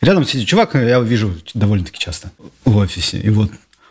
[0.00, 2.30] Рядом сидит чувак, я его вижу довольно-таки часто
[2.64, 3.18] в офисе.
[3.18, 3.50] И вот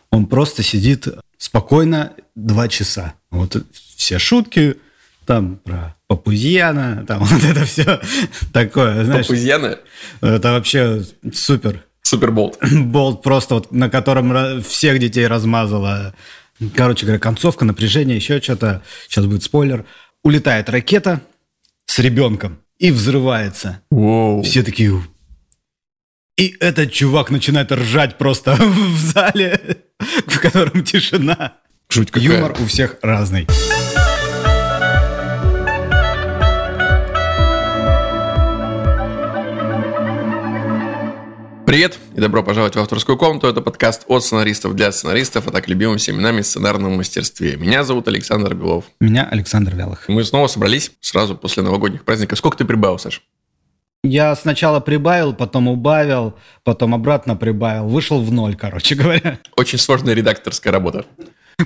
[0.10, 3.15] он просто сидит спокойно два часа.
[3.30, 3.57] Вот
[3.95, 4.78] все шутки
[5.25, 7.99] там про Папузьяна, там вот это все
[8.54, 9.28] такое, знаешь.
[9.28, 9.79] Папузьяна?
[10.21, 11.83] Это вообще супер.
[12.01, 12.58] Супер болт.
[12.71, 16.16] Болт просто вот, на котором всех детей размазало.
[16.74, 18.82] Короче говоря, концовка, напряжение, еще что-то.
[19.10, 19.84] Сейчас будет спойлер.
[20.24, 21.20] Улетает ракета
[21.86, 23.82] с ребенком и взрывается.
[23.92, 24.42] Воу.
[24.44, 25.04] Все такие...
[26.38, 29.60] И этот чувак начинает ржать просто в зале,
[30.28, 31.56] в котором тишина.
[31.89, 32.30] Жуть какая.
[32.30, 33.48] Юмор у всех разный.
[41.66, 43.47] Привет и добро пожаловать в авторскую комнату.
[43.47, 47.58] Это подкаст от сценаристов для сценаристов, а так любимым семенами сценарном мастерстве.
[47.58, 48.85] Меня зовут Александр Белов.
[48.99, 50.08] Меня Александр Вялых.
[50.08, 52.38] Мы снова собрались сразу после новогодних праздников.
[52.38, 53.23] Сколько ты прибавил, Саш?
[54.09, 57.88] Я сначала прибавил, потом убавил, потом обратно прибавил.
[57.88, 59.39] Вышел в ноль, короче говоря.
[59.55, 61.05] Очень сложная редакторская работа.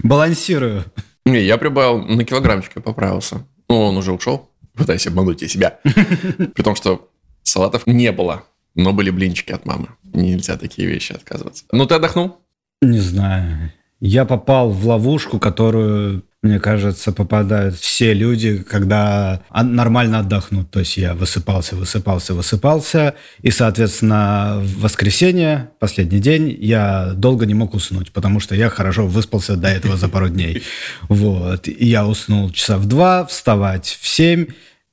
[0.04, 0.86] Балансирую.
[1.26, 3.46] Не, я прибавил на килограммчик, я поправился.
[3.70, 4.50] Ну, он уже ушел.
[4.74, 5.80] Пытаюсь обмануть я себя.
[5.84, 7.10] При том, что
[7.44, 8.44] салатов не было.
[8.74, 9.90] Но были блинчики от мамы.
[10.04, 11.66] Нельзя такие вещи отказываться.
[11.72, 12.38] Ну, ты отдохнул?
[12.82, 13.72] Не знаю.
[14.00, 20.72] Я попал в ловушку, которую, мне кажется, попадают все люди, когда нормально отдохнут.
[20.72, 23.14] То есть я высыпался, высыпался, высыпался.
[23.44, 29.06] И, соответственно, в воскресенье, последний день, я долго не мог уснуть, потому что я хорошо
[29.06, 30.64] выспался до этого за пару дней.
[31.10, 31.68] Вот.
[31.68, 34.48] И я уснул часа в два, вставать в семь.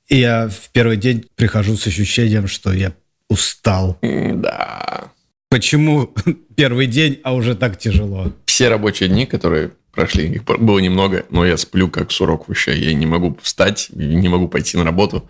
[0.07, 2.93] И я в первый день прихожу с ощущением, что я
[3.29, 3.97] устал.
[4.01, 5.11] Да.
[5.49, 6.13] Почему
[6.55, 8.31] первый день, а уже так тяжело?
[8.45, 12.77] Все рабочие дни, которые прошли, их было немного, но я сплю как сурок вообще.
[12.77, 15.29] Я не могу встать, не могу пойти на работу.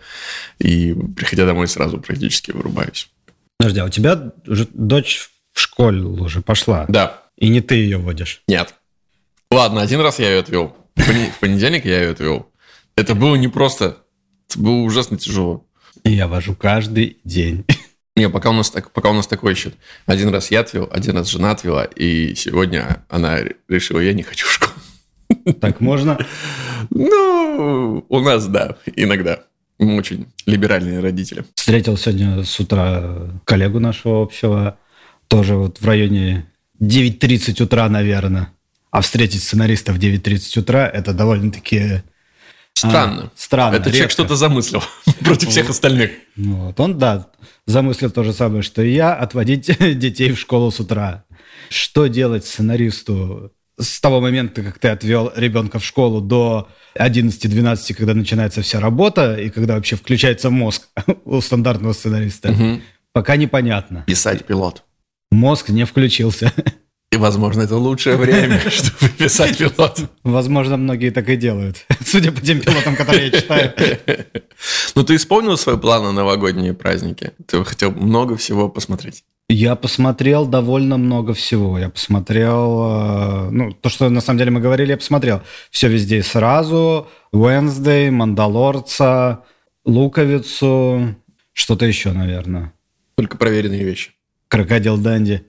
[0.59, 3.09] И приходя домой, сразу практически вырубаюсь.
[3.58, 6.86] Подожди, а у тебя уже дочь в школе уже пошла?
[6.90, 7.23] Да.
[7.38, 8.42] И не ты ее водишь?
[8.47, 8.75] Нет.
[9.52, 10.75] Ладно, один раз я ее отвел.
[10.95, 12.51] В понедельник я ее отвел.
[12.96, 13.97] Это было непросто.
[14.50, 15.66] Это было ужасно тяжело.
[16.03, 17.66] Я вожу каждый день.
[18.19, 19.75] Не, пока у нас, так, пока у нас такой счет.
[20.06, 23.38] Один раз я отвел, один раз жена отвела, и сегодня она
[23.69, 24.74] решила, я не хочу в школу.
[25.62, 26.18] Так можно?
[26.90, 29.40] Ну, у нас, да, иногда.
[29.78, 31.46] Мы очень либеральные родители.
[31.56, 34.78] Встретил сегодня с утра коллегу нашего общего,
[35.30, 36.46] тоже вот в районе
[36.81, 38.50] 9.30 утра, наверное.
[38.91, 42.03] А встретить сценариста в 9.30 утра– это довольно-таки
[42.79, 43.23] Странно.
[43.23, 43.75] А, странно.
[43.75, 44.84] Это человек что-то замыслил
[45.19, 46.12] против всех остальных.
[46.38, 46.79] Вот.
[46.79, 47.28] Он, да,
[47.66, 51.25] замыслил то же самое, что и я, отводить детей в школу с утра.
[51.69, 58.13] Что делать сценаристу с того момента, как ты отвел ребенка в школу до 11-12, когда
[58.13, 60.88] начинается вся работа, и когда вообще включается мозг
[61.25, 62.81] у стандартного сценариста, угу.
[63.13, 64.03] пока непонятно.
[64.07, 64.84] Писать пилот.
[65.31, 66.51] Мозг не включился.
[67.12, 70.00] И, возможно, это лучшее время, чтобы писать пилот.
[70.24, 73.74] Возможно, многие так и делают, судя по тем пилотам, которые я читаю.
[74.94, 77.31] Ну, ты исполнил свой план на новогодние праздники?
[77.48, 79.24] Ты хотел много всего посмотреть?
[79.48, 81.80] Я посмотрел довольно много всего.
[81.80, 85.42] Я посмотрел, э, ну, то, что на самом деле мы говорили, я посмотрел.
[85.72, 87.08] Все везде и сразу.
[87.34, 89.44] Wednesday, Мандалорца,
[89.86, 91.16] Луковицу,
[91.53, 92.74] что-то еще, наверное.
[93.16, 94.12] Только проверенные вещи.
[94.50, 95.44] Крокодил Данди.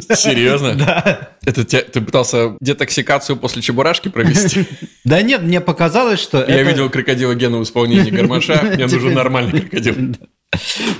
[0.00, 0.74] Серьезно?
[0.74, 1.30] Да.
[1.44, 4.66] Это ты пытался детоксикацию после чебурашки провести?
[5.04, 9.60] Да нет, мне показалось, что Я видел крокодила Гена в исполнении гармоша, мне нужен нормальный
[9.60, 10.16] крокодил.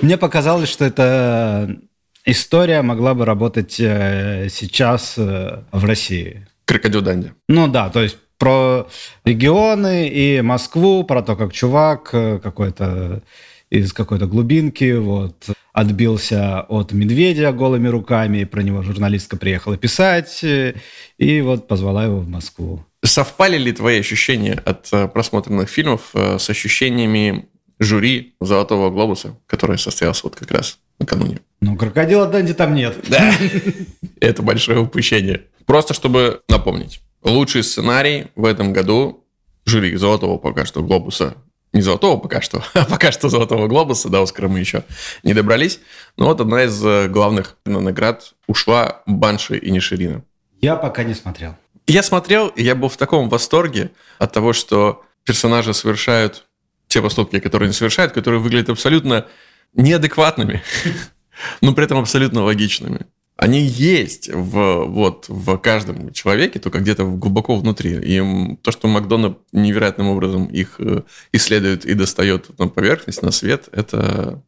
[0.01, 1.77] Мне показалось, что эта
[2.25, 6.47] история могла бы работать э, сейчас э, в России.
[6.67, 7.33] Крокодил Данди.
[7.49, 8.89] Ну да, то есть про
[9.25, 13.23] регионы и Москву, про то, как чувак э, какой-то
[13.71, 21.41] из какой-то глубинки, вот, отбился от медведя голыми руками, про него журналистка приехала писать, и
[21.41, 22.85] вот позвала его в Москву.
[23.05, 27.47] Совпали ли твои ощущения от э, просмотренных фильмов э, с ощущениями
[27.79, 31.41] жюри «Золотого глобуса», который состоялся вот как раз накануне?
[31.61, 32.97] Ну, крокодила Дэнди там нет.
[33.09, 33.33] Да,
[34.21, 35.43] это большое упущение.
[35.67, 37.01] Просто чтобы напомнить.
[37.23, 39.25] Лучший сценарий в этом году
[39.65, 41.37] жюри «Золотого» пока что глобуса
[41.77, 44.85] не золотого пока что, а пока что золотого глобуса, до Оскара мы еще
[45.23, 45.81] не добрались.
[46.17, 50.25] Но вот одна из э, главных наград ушла Банши и Ниширина.
[50.61, 51.55] Я пока не смотрел.
[51.87, 56.47] Я смотрел, и я был в таком восторге от того, что персонажи совершают
[56.89, 59.27] те поступки, которые они совершают, которые выглядят абсолютно
[59.75, 60.63] неадекватными,
[61.61, 67.57] но при этом абсолютно логичными они есть в, вот, в каждом человеке, только где-то глубоко
[67.57, 67.99] внутри.
[68.03, 71.03] И то, что Макдональд невероятным образом их э,
[71.33, 74.43] исследует и достает на поверхность, на свет, это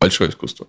[0.00, 0.66] большое искусство.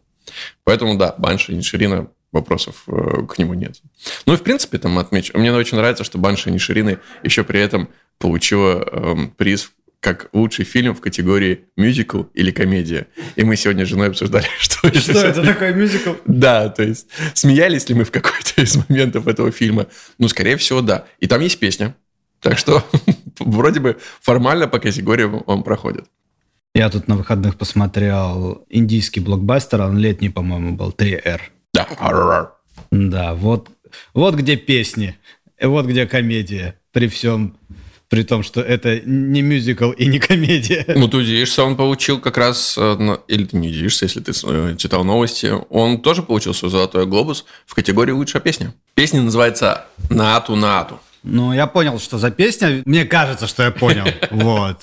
[0.63, 3.81] Поэтому, да, Банши и Ниширина вопросов э, к нему нет.
[4.27, 5.35] Ну и, в принципе, там отмечу.
[5.37, 7.89] Мне очень нравится, что Банши и Ниширины еще при этом
[8.19, 9.71] получила эм, приз
[10.03, 13.07] как лучший фильм в категории мюзикл или комедия.
[13.37, 15.39] И мы сегодня с женой обсуждали, что, что это.
[15.39, 16.11] это такое мюзикл?
[16.25, 19.87] Да, то есть смеялись ли мы в какой-то из моментов этого фильма?
[20.19, 21.05] Ну, скорее всего, да.
[21.21, 21.95] И там есть песня.
[22.41, 22.85] Так что
[23.39, 26.05] вроде бы формально по категории он проходит.
[26.75, 31.39] Я тут на выходных посмотрел индийский блокбастер, он летний, по-моему, был 3R.
[31.73, 31.87] Да.
[32.91, 33.69] Да, вот,
[34.13, 35.15] вот где песни,
[35.61, 37.55] вот где комедия, при всем
[38.13, 40.85] при том, что это не мюзикл и не комедия.
[40.95, 44.75] Ну, ты удивишься, он получил как раз, э, или ты не удивишься, если ты э,
[44.77, 48.75] читал новости, он тоже получил свой «Золотой глобус» в категории «Лучшая песня».
[48.93, 50.99] Песня называется «Наату Наату».
[51.23, 52.83] Ну, я понял, что за песня.
[52.85, 54.05] Мне кажется, что я понял.
[54.29, 54.77] Вот.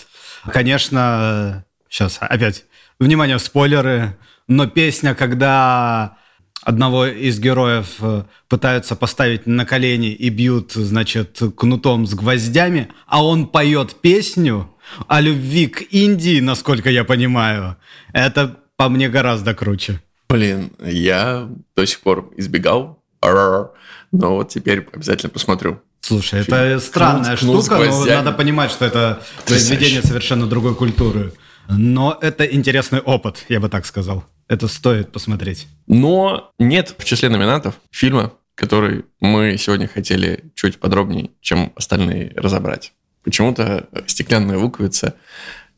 [0.51, 2.65] Конечно, сейчас опять,
[2.99, 4.17] внимание, спойлеры,
[4.49, 6.17] но песня, когда
[6.63, 13.25] одного из героев э, пытаются поставить на колени и бьют, значит, кнутом с гвоздями, а
[13.25, 14.71] он поет песню
[15.07, 17.77] о любви к Индии, насколько я понимаю.
[18.13, 20.01] Это по мне гораздо круче.
[20.29, 25.81] Блин, я до сих пор избегал, но вот теперь обязательно посмотрю.
[26.01, 26.57] Слушай, Фильм.
[26.57, 31.33] это странная кнут, штука, но надо понимать, что это произведение совершенно другой культуры.
[31.69, 34.25] Но это интересный опыт, я бы так сказал.
[34.51, 35.69] Это стоит посмотреть.
[35.87, 42.93] Но нет в числе номинантов фильма, который мы сегодня хотели чуть подробнее, чем остальные разобрать.
[43.23, 45.15] Почему-то «Стеклянная луковица»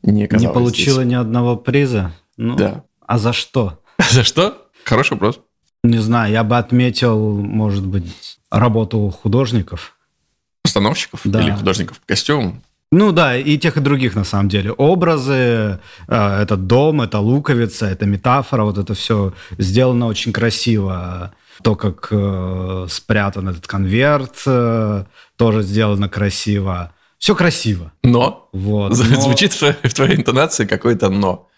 [0.01, 1.11] не Не получила здесь.
[1.11, 2.13] ни одного приза?
[2.35, 2.83] Ну, да.
[3.05, 3.79] А за что?
[4.09, 4.67] За что?
[4.85, 5.39] Хороший вопрос.
[5.83, 9.95] Не знаю, я бы отметил, может быть, работу художников.
[10.63, 11.43] Постановщиков да.
[11.43, 12.63] или художников по костюмам?
[12.93, 14.71] Ну да, и тех, и других на самом деле.
[14.71, 21.33] Образы, э, этот дом, это луковица, это метафора, вот это все сделано очень красиво.
[21.63, 25.05] То, как э, спрятан этот конверт, э,
[25.37, 26.91] тоже сделано красиво.
[27.17, 27.91] Все красиво.
[28.03, 28.49] Но?
[28.53, 28.89] Вот.
[29.09, 29.21] Но...
[29.21, 31.49] Звучит в, в твоей интонации какое-то «но».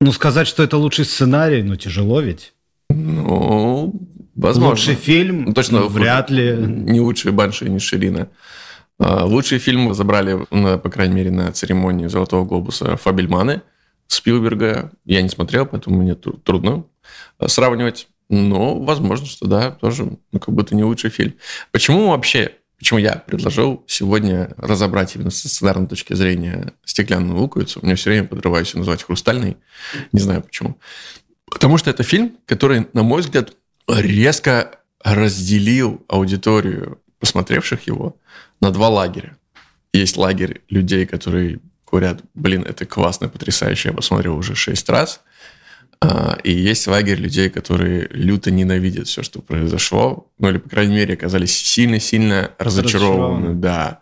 [0.00, 2.52] Ну, сказать, что это лучший сценарий, ну, тяжело ведь.
[2.90, 3.92] Ну,
[4.34, 4.70] возможно.
[4.70, 5.44] Лучший фильм?
[5.44, 5.80] Ну, точно.
[5.80, 6.56] Ну, вряд ли.
[6.58, 8.26] Не лучший Банши, не Ширина.
[8.98, 13.62] А, лучший фильм забрали, по крайней мере, на церемонии «Золотого глобуса» «Фабельманы»
[14.06, 14.92] Спилберга.
[15.04, 16.84] Я не смотрел, поэтому мне трудно
[17.38, 18.08] а, сравнивать.
[18.28, 21.34] Но, возможно, что да, тоже ну, как будто не лучший фильм.
[21.72, 27.80] Почему вообще, почему я предложил сегодня разобрать именно с сценарной точки зрения «Стеклянную луковицу»?
[27.82, 29.56] Мне все время подрываюсь называть «Хрустальный».
[30.12, 30.78] Не знаю почему.
[31.46, 33.52] Потому что это фильм, который, на мой взгляд,
[33.88, 38.16] резко разделил аудиторию посмотревших его
[38.64, 39.36] на два лагеря.
[39.92, 45.20] Есть лагерь людей, которые говорят, блин, это классно, потрясающе, я посмотрел уже шесть раз.
[46.00, 50.96] А, и есть лагерь людей, которые люто ненавидят все, что произошло, ну или, по крайней
[50.96, 53.54] мере, оказались сильно-сильно разочарованы.
[53.54, 54.00] Да.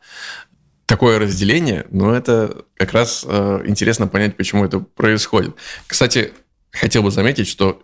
[0.86, 5.56] Такое разделение, но это как раз э, интересно понять, почему это происходит.
[5.86, 6.32] Кстати,
[6.70, 7.82] хотел бы заметить, что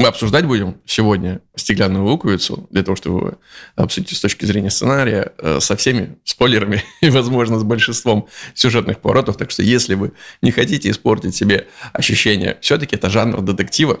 [0.00, 3.36] мы обсуждать будем сегодня «Стеклянную луковицу» для того, чтобы
[3.76, 9.36] обсудить с точки зрения сценария э, со всеми спойлерами и, возможно, с большинством сюжетных поворотов.
[9.36, 14.00] Так что если вы не хотите испортить себе ощущение, все-таки это жанр детектива,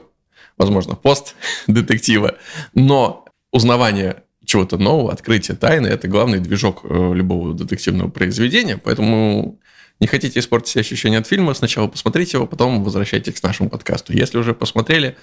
[0.56, 2.36] возможно, пост-детектива,
[2.72, 9.60] но узнавание чего-то нового, открытие тайны– это главный движок э, любого детективного произведения, поэтому
[10.00, 14.12] не хотите испортить себе ощущение от фильма, сначала посмотрите его, потом возвращайтесь к нашему подкасту.
[14.12, 15.16] Если уже посмотрели,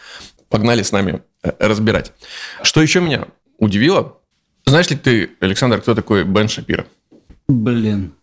[0.50, 2.14] погнали с нами э, разбирать.
[2.62, 4.18] Что еще меня удивило?
[4.66, 6.86] Знаешь ли ты, Александр, кто такой Бен Шапира?
[7.48, 8.14] Блин,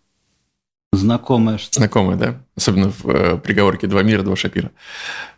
[0.94, 2.44] Знакомая что Знакомая, да?
[2.56, 4.70] Особенно в э, приговорке «Два мира, два Шапира».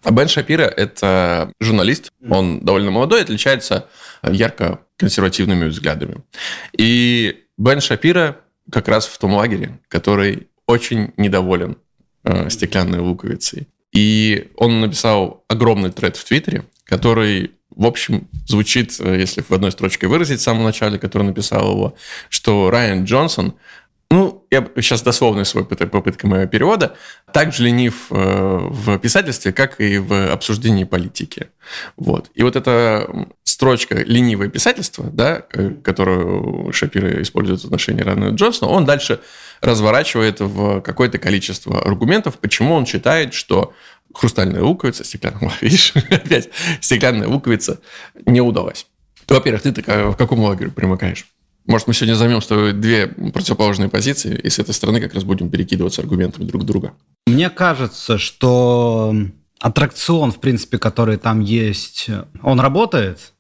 [0.02, 2.12] А Бен Шапира– это журналист.
[2.28, 3.88] Он довольно молодой, отличается
[4.22, 6.22] ярко консервативными взглядами.
[6.76, 8.36] И Бен Шапира
[8.70, 11.76] как раз в том лагере, который очень недоволен
[12.24, 13.68] э, стеклянной луковицей.
[13.92, 19.72] И он написал огромный тред в Твиттере, который, в общем, звучит, э, если в одной
[19.72, 21.94] строчке выразить в самом начале, который написал его,
[22.28, 23.54] что Райан Джонсон
[24.10, 26.96] ну, я сейчас дословный свой попытка моего перевода,
[27.32, 31.48] так же ленив э, в писательстве, как и в обсуждении политики.
[31.96, 32.30] Вот.
[32.34, 33.26] И вот эта
[33.56, 39.20] строчка «ленивое писательство», да, э, которую Шапира использует в отношении Рана Джонсона, он дальше
[39.62, 43.72] разворачивает в какое-то количество аргументов, почему он считает, что
[44.12, 46.50] хрустальная луковица, стеклянная, видишь, опять
[46.82, 47.80] стеклянная луковица
[48.26, 48.86] не удалась.
[49.26, 51.24] Во-первых, ты в какому лагерю примыкаешь?
[51.64, 55.24] Может, мы сегодня займем с тобой две противоположные позиции, и с этой стороны как раз
[55.24, 56.92] будем перекидываться аргументами друг друга.
[57.26, 59.16] Мне кажется, что
[59.60, 62.10] аттракцион, в принципе, который там есть,
[62.42, 63.32] он работает,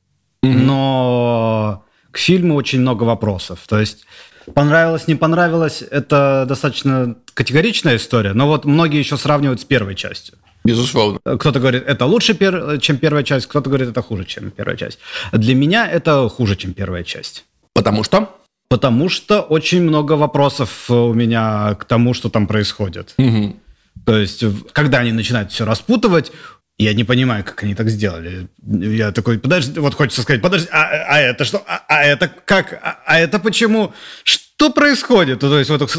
[0.46, 0.64] mm-hmm.
[0.64, 3.60] но к фильму очень много вопросов.
[3.68, 4.06] То есть
[4.54, 10.36] понравилось, не понравилось, это достаточно категоричная история, но вот многие еще сравнивают с первой частью.
[10.64, 11.20] Безусловно.
[11.24, 12.36] Кто-то говорит, это лучше,
[12.80, 14.98] чем первая часть, кто-то говорит, это хуже, чем первая часть.
[15.32, 17.44] Для меня это хуже, чем первая часть.
[17.72, 18.36] Потому что?
[18.68, 23.14] Потому что очень много вопросов у меня к тому, что там происходит.
[23.16, 23.56] Угу.
[24.04, 26.32] То есть, когда они начинают все распутывать,
[26.78, 28.48] я не понимаю, как они так сделали.
[28.66, 31.62] Я такой, подожди, вот хочется сказать, подожди, а, а это что?
[31.66, 32.74] А, а это как?
[32.74, 33.94] А, а это почему?
[34.24, 35.40] Что происходит?
[35.40, 35.90] То есть, вот,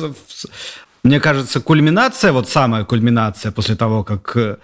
[1.04, 4.58] мне кажется, кульминация, вот самая кульминация после того, как э,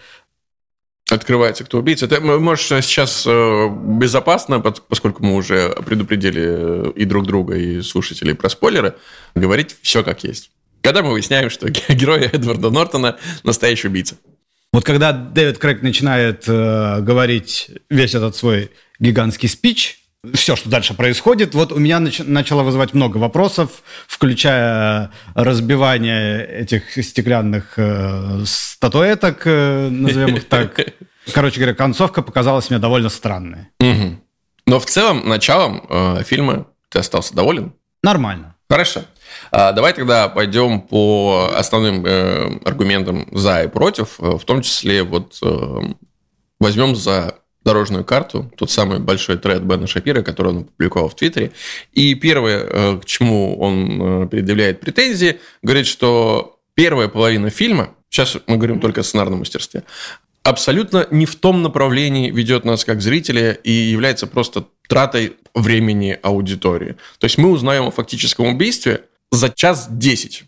[1.10, 2.05] открывается, кто убийца.
[2.05, 8.36] Это, можешь сейчас э, безопасно, поскольку мы уже предупредили э, и друг друга, и слушателей
[8.36, 8.96] про спойлеры,
[9.34, 10.51] говорить все как есть.
[10.82, 14.15] Когда мы выясняем, что герой Эдварда Нортона настоящий убийца.
[14.74, 20.00] Вот когда Дэвид Крейг начинает э, говорить весь этот свой гигантский спич,
[20.34, 26.92] все, что дальше происходит, вот у меня нач- начало вызывать много вопросов, включая разбивание этих
[27.06, 30.80] стеклянных э, статуэток, э, назовем их так.
[31.34, 33.68] Короче говоря, концовка показалась мне довольно странной.
[33.80, 34.20] Угу.
[34.65, 37.74] Но в целом, началом э, фильма ты остался доволен?
[38.01, 38.56] Нормально.
[38.70, 39.01] Хорошо.
[39.56, 45.04] А, давай тогда пойдем по основным э, аргументам за и против, э, в том числе
[45.04, 45.80] вот э,
[46.60, 51.52] возьмем за дорожную карту, тот самый большой тред Бена Шапира, который он опубликовал в Твиттере.
[51.92, 58.82] И первое, к чему он предъявляет претензии, говорит, что первая половина фильма, сейчас мы говорим
[58.82, 59.84] только о сценарном мастерстве,
[60.42, 66.98] абсолютно не в том направлении ведет нас как зрителя и является просто тратой времени аудитории.
[67.20, 70.44] То есть мы узнаем о фактическом убийстве за час десять,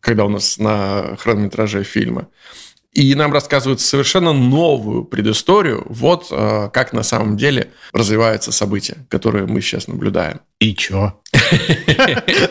[0.00, 2.28] когда у нас на хронометраже фильма.
[2.92, 9.46] И нам рассказывают совершенно новую предысторию, вот э, как на самом деле развиваются события, которые
[9.46, 10.40] мы сейчас наблюдаем.
[10.60, 11.20] И чё?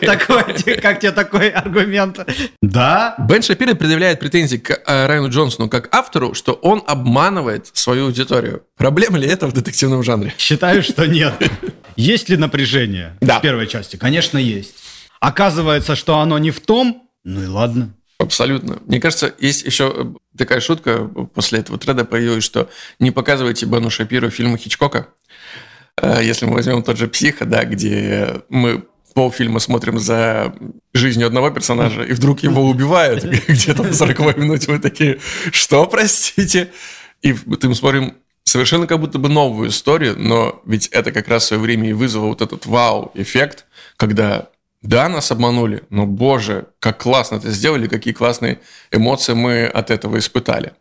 [0.01, 2.19] Как тебе такой аргумент?
[2.61, 3.15] Да?
[3.17, 8.63] Бен Шапиро предъявляет претензии к э, Райану Джонсону как автору, что он обманывает свою аудиторию.
[8.75, 10.33] Проблема ли это в детективном жанре?
[10.37, 11.33] Считаю, что нет.
[11.95, 13.95] Есть ли напряжение в первой части?
[13.95, 14.75] Конечно, есть.
[15.23, 17.93] Оказывается, что оно не в том, ну и ладно.
[18.17, 18.79] Абсолютно.
[18.85, 23.89] Мне кажется, есть еще э, такая шутка после этого треда появилась, что не показывайте Бену
[23.89, 25.07] Шапиру фильмы Хичкока.
[26.01, 30.55] Э, если мы возьмем тот же «Психо», да, где мы полфильма смотрим за
[30.93, 34.69] жизнью одного персонажа, и вдруг его убивают где-то на 40 минуте.
[34.73, 35.19] Мы такие,
[35.53, 36.69] что, простите?
[37.21, 41.47] И мы смотрим совершенно как будто бы новую историю, но ведь это как раз в
[41.47, 44.49] свое время и вызвало вот этот вау-эффект, когда
[44.83, 48.59] да, нас обманули, но, боже, как классно это сделали, какие классные
[48.91, 50.73] эмоции мы от этого испытали.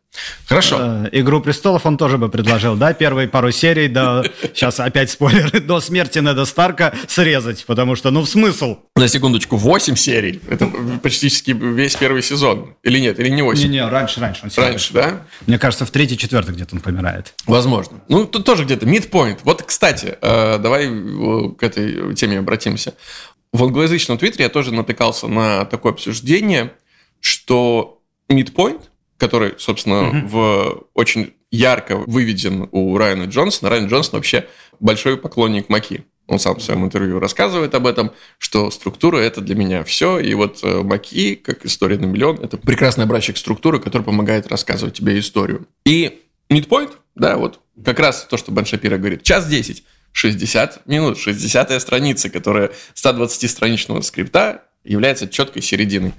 [0.47, 0.77] Хорошо.
[0.81, 5.61] Э, Игру престолов он тоже бы предложил, да, первые пару серий, да, сейчас опять спойлеры,
[5.61, 8.79] до смерти Неда Старка срезать, потому что, ну, в смысл?
[8.97, 10.69] На секундочку, 8 серий, это
[11.03, 13.63] почти весь первый сезон, или нет, или не 8?
[13.63, 14.43] Не-не, раньше, раньше.
[14.57, 15.23] раньше, да?
[15.47, 17.33] Мне кажется, в третий, четвертый где-то он помирает.
[17.47, 18.01] Возможно.
[18.09, 19.39] Ну, тут тоже где-то midpoint.
[19.45, 20.89] Вот, кстати, э, давай
[21.57, 22.95] к этой теме обратимся.
[23.53, 26.73] В англоязычном твиттере я тоже натыкался на такое обсуждение,
[27.21, 28.83] что midpoint,
[29.19, 30.29] который, собственно, mm-hmm.
[30.29, 33.71] в очень ярко выведен у Райана Джонсона.
[33.71, 34.49] Райан Джонсон вообще
[34.81, 36.05] большой поклонник Маки.
[36.29, 40.19] Он сам в своем интервью рассказывает об этом, что структура– это для меня все.
[40.19, 44.95] И вот э, Маки, как история на миллион, это прекрасный образчик структуры, который помогает рассказывать
[44.95, 45.67] тебе историю.
[45.85, 49.85] И midpoint, да, вот как раз то, что Бен Шапира говорит, час десять.
[50.13, 56.15] 60 минут, 60 страница, которая 120-страничного скрипта является четкой серединой.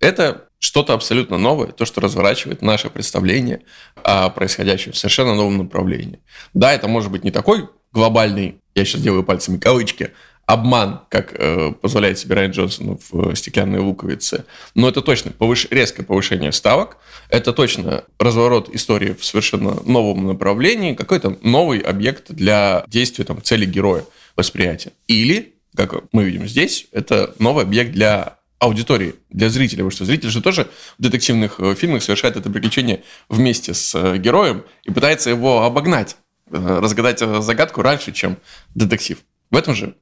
[0.00, 3.62] Это что-то абсолютно новое, то, что разворачивает наше представление
[4.02, 6.20] о происходящем в совершенно новом направлении.
[6.54, 10.12] Да, это может быть не такой глобальный, я сейчас делаю пальцами кавычки,
[10.46, 14.44] обман, как э, позволяет себе Райан Джонсон в «Стеклянной луковице».
[14.74, 15.66] Но это точно повыш...
[15.70, 16.98] резкое повышение ставок,
[17.28, 23.66] это точно разворот истории в совершенно новом направлении, какой-то новый объект для действия, там, цели
[23.66, 24.04] героя,
[24.36, 24.92] восприятия.
[25.08, 30.30] Или, как мы видим здесь, это новый объект для аудитории, для зрителя, потому что зритель
[30.30, 35.28] же тоже в детективных э, фильмах совершает это приключение вместе с э, героем и пытается
[35.28, 36.16] его обогнать,
[36.50, 38.38] э, разгадать загадку раньше, чем
[38.74, 39.18] детектив.
[39.50, 39.94] В этом же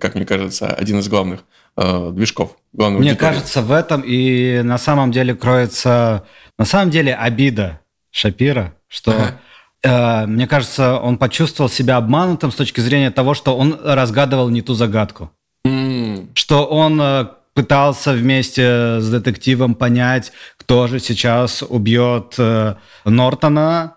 [0.00, 1.44] как мне кажется, один из главных
[1.76, 2.56] э, движков.
[2.72, 3.16] Мне аудитории.
[3.16, 6.24] кажется, в этом и на самом деле кроется,
[6.58, 7.80] на самом деле, обида
[8.10, 10.22] Шапира, что ага.
[10.22, 14.62] э, мне кажется, он почувствовал себя обманутым с точки зрения того, что он разгадывал не
[14.62, 15.30] ту загадку.
[15.66, 16.28] Mm.
[16.34, 23.96] Что он э, пытался вместе с детективом понять, кто же сейчас убьет э, Нортона,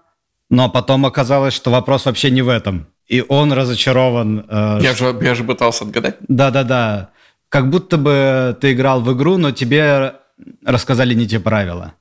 [0.50, 2.88] но потом оказалось, что вопрос вообще не в этом.
[3.07, 4.45] И он разочарован.
[4.49, 6.17] Э, я, же, я же пытался отгадать.
[6.27, 7.09] Да-да-да.
[7.49, 10.15] Как будто бы ты играл в игру, но тебе
[10.65, 11.93] рассказали не те правила.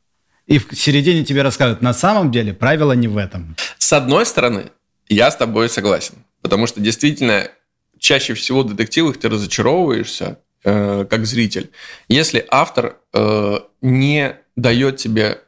[0.46, 3.56] И в середине тебе рассказывают, на самом деле правила не в этом.
[3.78, 4.66] С одной стороны,
[5.08, 6.14] я с тобой согласен.
[6.42, 7.48] Потому что действительно
[7.98, 11.70] чаще всего в детективах ты разочаровываешься э, как зритель,
[12.08, 15.40] если автор э, не дает тебе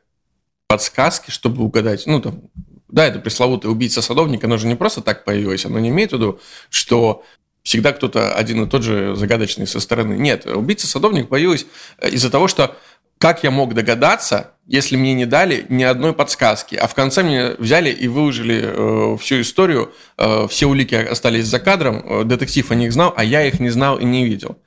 [0.67, 2.43] подсказки, чтобы угадать, ну там,
[2.89, 6.15] да, это пресловутый убийца садовника, оно же не просто так появилось, оно не имеет в
[6.15, 6.41] виду,
[6.71, 7.25] что
[7.63, 10.15] всегда кто-то один и тот же загадочный со стороны.
[10.15, 11.67] Нет, убийца садовник появилась
[11.99, 12.77] э, из-за того, что
[13.19, 17.51] как я мог догадаться, если мне не дали ни одной подсказки, а в конце мне
[17.59, 22.75] взяли и выложили э, всю историю, э, все улики остались за кадром, э, детектив о
[22.75, 24.59] них знал, а я их не знал и не видел.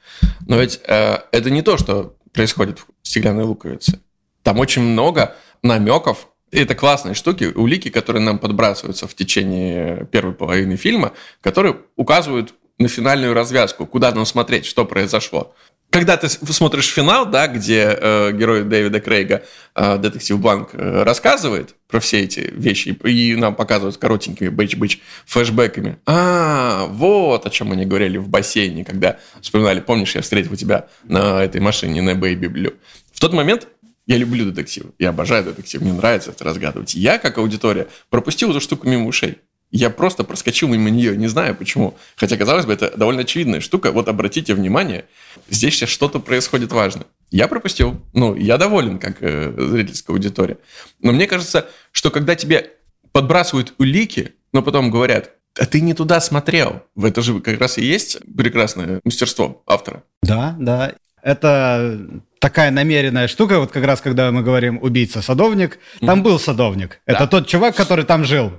[0.48, 4.02] Но ведь э, это не то, что происходит в «Стеклянной луковице».
[4.44, 10.76] Там очень много намеков, это классные штуки, улики, которые нам подбрасываются в течение первой половины
[10.76, 15.54] фильма, которые указывают на финальную развязку, куда нам смотреть, что произошло
[15.92, 19.44] когда ты смотришь финал, да, где э, герой Дэвида Крейга,
[19.76, 25.00] э, детектив Бланк, э, рассказывает про все эти вещи и, и нам показывают коротенькими бэч-бэч
[25.26, 25.98] флешбэками.
[26.06, 31.44] А, вот о чем они говорили в бассейне, когда вспоминали, помнишь, я встретил тебя на
[31.44, 32.74] этой машине, на Baby Blue.
[33.12, 33.68] В тот момент
[34.08, 36.96] я люблю детективы, я обожаю детектив, мне нравится это разгадывать.
[36.96, 39.38] Я, как аудитория, пропустил эту штуку мимо ушей.
[39.72, 41.98] Я просто проскочил мимо нее, не знаю почему.
[42.18, 43.94] Хотя, казалось бы, это довольно очевидная штука.
[43.94, 45.06] Вот обратите внимание,
[45.50, 47.06] здесь сейчас что-то происходит важное.
[47.30, 48.02] Я пропустил.
[48.14, 50.58] Ну, я доволен, как э, зрительская аудитория.
[51.00, 52.72] Но мне кажется, что когда тебе
[53.14, 56.84] подбрасывают улики, но потом говорят, а ты не туда смотрел.
[57.02, 60.04] Это же как раз и есть прекрасное мастерство автора.
[60.22, 60.96] Да, да.
[61.24, 62.00] Это
[62.40, 67.00] такая намеренная штука, вот как раз когда мы говорим убийца-садовник, там был садовник.
[67.06, 67.14] Да.
[67.14, 68.52] Это тот чувак, который там жил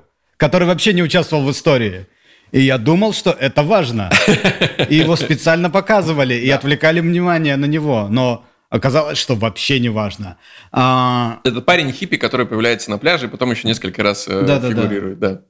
[0.42, 2.08] который вообще не участвовал в истории.
[2.50, 4.10] И я думал, что это важно.
[4.88, 8.08] И его специально показывали и отвлекали внимание на него.
[8.10, 10.38] Но оказалось, что вообще не важно.
[10.72, 11.38] А...
[11.44, 15.20] Это парень хиппи, который появляется на пляже и потом еще несколько раз э, да, фигурирует.
[15.20, 15.42] Да.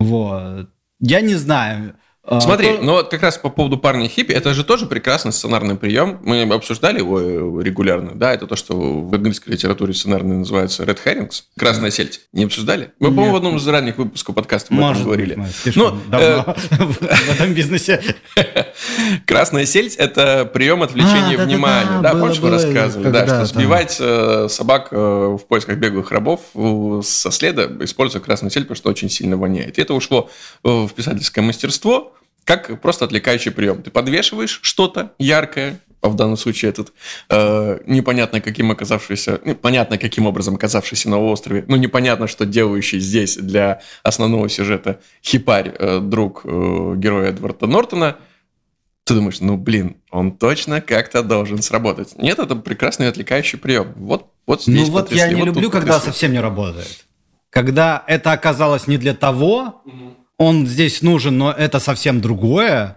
[0.00, 0.68] Вот.
[0.98, 1.94] Я не знаю.
[2.22, 2.82] А, Смотри, то...
[2.82, 6.18] но как раз по поводу парня хиппи, это же тоже прекрасный сценарный прием.
[6.22, 10.98] Мы обсуждали его э, регулярно, да, это то, что в английской литературе сценарный называется red
[11.02, 12.20] herrings, красная сельдь.
[12.34, 12.92] Не обсуждали?
[12.98, 15.42] Мы, по-моему, в одном из ранних выпусков подкаста об этом говорили.
[15.74, 18.02] Ну, давно э, в этом бизнесе.
[19.26, 22.02] Красная сельдь– это прием отвлечения а, внимания.
[22.02, 26.40] Да, помнишь, мы рассказывали, да, что сбивать э, собак в поисках беглых рабов
[27.02, 29.78] со следа, используя красную сельдь, потому что очень сильно воняет.
[29.78, 30.28] И это ушло
[30.62, 32.12] в писательское мастерство,
[32.44, 33.82] как просто отвлекающий прием.
[33.82, 36.92] Ты подвешиваешь что-то яркое, а в данном случае этот
[37.28, 43.00] э, непонятно каким оказавшийся, ну, понятно каким образом оказавшийся на острове, но непонятно, что делающий
[43.00, 46.48] здесь для основного сюжета хипарь, э, друг э,
[46.96, 48.16] героя Эдварда Нортона,
[49.04, 52.16] ты думаешь, ну блин, он точно как-то должен сработать.
[52.16, 53.92] Нет, это прекрасный отвлекающий прием.
[53.96, 54.86] Вот, вот здесь.
[54.88, 56.10] Ну вот я не вот люблю, когда потрясли.
[56.12, 57.06] совсем не работает.
[57.50, 62.96] Когда это оказалось не для того, угу он здесь нужен, но это совсем другое.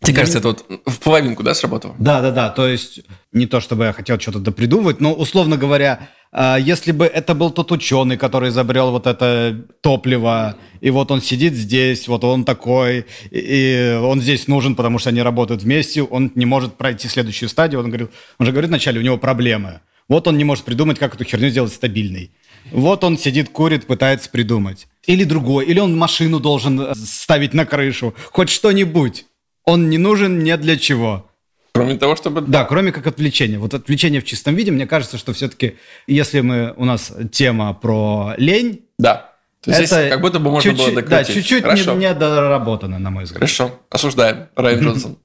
[0.00, 1.96] Тебе кажется, это вот в половинку, да, сработало?
[1.98, 2.50] Да, да, да.
[2.50, 3.00] То есть
[3.32, 7.50] не то, чтобы я хотел что-то допридумывать, но, условно говоря, а, если бы это был
[7.50, 13.06] тот ученый, который изобрел вот это топливо, и вот он сидит здесь, вот он такой,
[13.32, 17.80] и он здесь нужен, потому что они работают вместе, он не может пройти следующую стадию,
[17.80, 19.80] он, говорил, он же говорит вначале, у него проблемы.
[20.08, 22.30] Вот он не может придумать, как эту херню сделать стабильной.
[22.70, 24.86] Вот он сидит, курит, пытается придумать.
[25.06, 28.14] Или другой, или он машину должен э, ставить на крышу.
[28.32, 29.26] Хоть что-нибудь.
[29.64, 31.30] Он не нужен ни для чего.
[31.72, 32.40] Кроме того, чтобы...
[32.42, 33.58] Да, кроме как отвлечения.
[33.58, 38.34] Вот отвлечение в чистом виде, мне кажется, что все-таки, если мы, у нас тема про
[38.36, 38.82] лень...
[38.98, 39.32] Да.
[39.60, 41.26] То есть это как будто бы можно чуть-чуть, было докрутить.
[41.26, 43.40] Да, чуть-чуть не, недоработано, на мой взгляд.
[43.40, 44.48] Хорошо, осуждаем.
[44.56, 45.18] Райан Джонсон.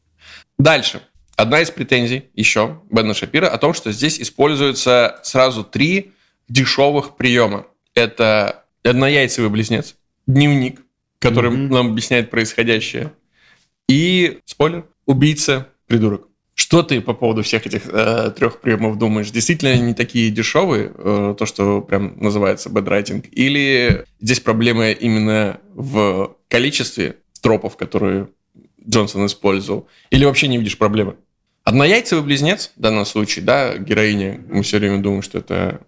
[0.57, 1.01] Дальше.
[1.35, 6.13] Одна из претензий еще Бена Шапира о том, что здесь используются сразу три
[6.49, 7.67] дешевых приема.
[7.93, 9.95] Это однояйцевый близнец,
[10.27, 10.81] дневник,
[11.19, 11.73] который mm-hmm.
[11.73, 13.13] нам объясняет происходящее,
[13.87, 16.27] и, спойлер, убийца, придурок.
[16.53, 19.31] Что ты по поводу всех этих э, трех приемов думаешь?
[19.31, 23.25] Действительно они такие дешевые, э, то, что прям называется бэдрайтинг?
[23.31, 28.27] Или здесь проблема именно в количестве тропов, которые
[28.87, 29.87] Джонсон использовал?
[30.11, 31.15] Или вообще не видишь проблемы?
[31.63, 35.81] Однояйцевый близнец, в данном случае, да, героиня, мы все время думаем, что это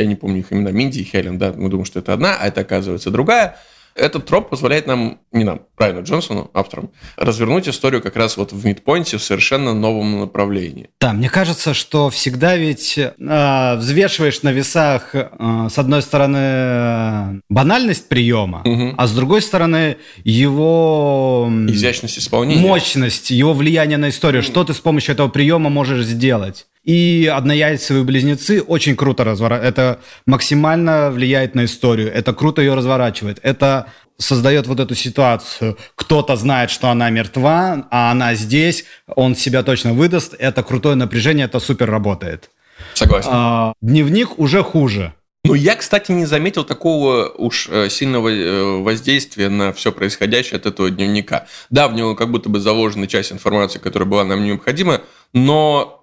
[0.00, 2.46] я не помню их имена, Минди и Хелен, да, мы думаем, что это одна, а
[2.46, 3.56] это оказывается другая.
[3.98, 8.64] Этот троп позволяет нам, не нам, Райану Джонсону, авторам, развернуть историю как раз вот в
[8.64, 10.90] мидпоинте в совершенно новом направлении.
[11.00, 18.08] Да, мне кажется, что всегда ведь э, взвешиваешь на весах, э, с одной стороны, банальность
[18.08, 18.94] приема, угу.
[18.96, 21.50] а с другой стороны, его...
[21.66, 22.60] Изящность исполнения.
[22.60, 24.44] Мощность, его влияние на историю.
[24.44, 26.66] Что ты с помощью этого приема можешь сделать.
[26.88, 29.74] И однояйцевые близнецы очень круто разворачивают.
[29.74, 32.10] Это максимально влияет на историю.
[32.10, 33.38] Это круто ее разворачивает.
[33.42, 35.76] Это создает вот эту ситуацию.
[35.96, 40.34] Кто-то знает, что она мертва, а она здесь, он себя точно выдаст.
[40.38, 42.48] Это крутое напряжение, это супер работает.
[42.94, 43.28] Согласен.
[43.30, 45.12] А, дневник уже хуже.
[45.44, 50.64] Ну, я, кстати, не заметил такого уж э, сильного э, воздействия на все происходящее от
[50.64, 51.46] этого дневника.
[51.68, 55.02] Да, в него как будто бы заложена часть информации, которая была нам необходима,
[55.34, 55.97] но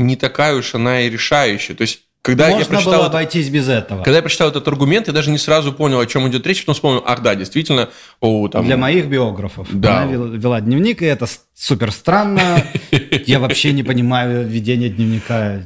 [0.00, 1.74] не такая уж она и решающая.
[1.74, 4.02] То есть когда Можно я прочитал было обойтись без этого.
[4.02, 6.74] Когда я прочитал этот аргумент, я даже не сразу понял, о чем идет речь, потом
[6.74, 7.88] вспомнил, ах да, действительно,
[8.20, 8.66] о, там...
[8.66, 9.68] Для моих биографов.
[9.70, 10.02] Да.
[10.02, 12.64] Она вела, вела дневник, и это супер странно.
[13.26, 15.62] Я вообще не понимаю ведения дневника.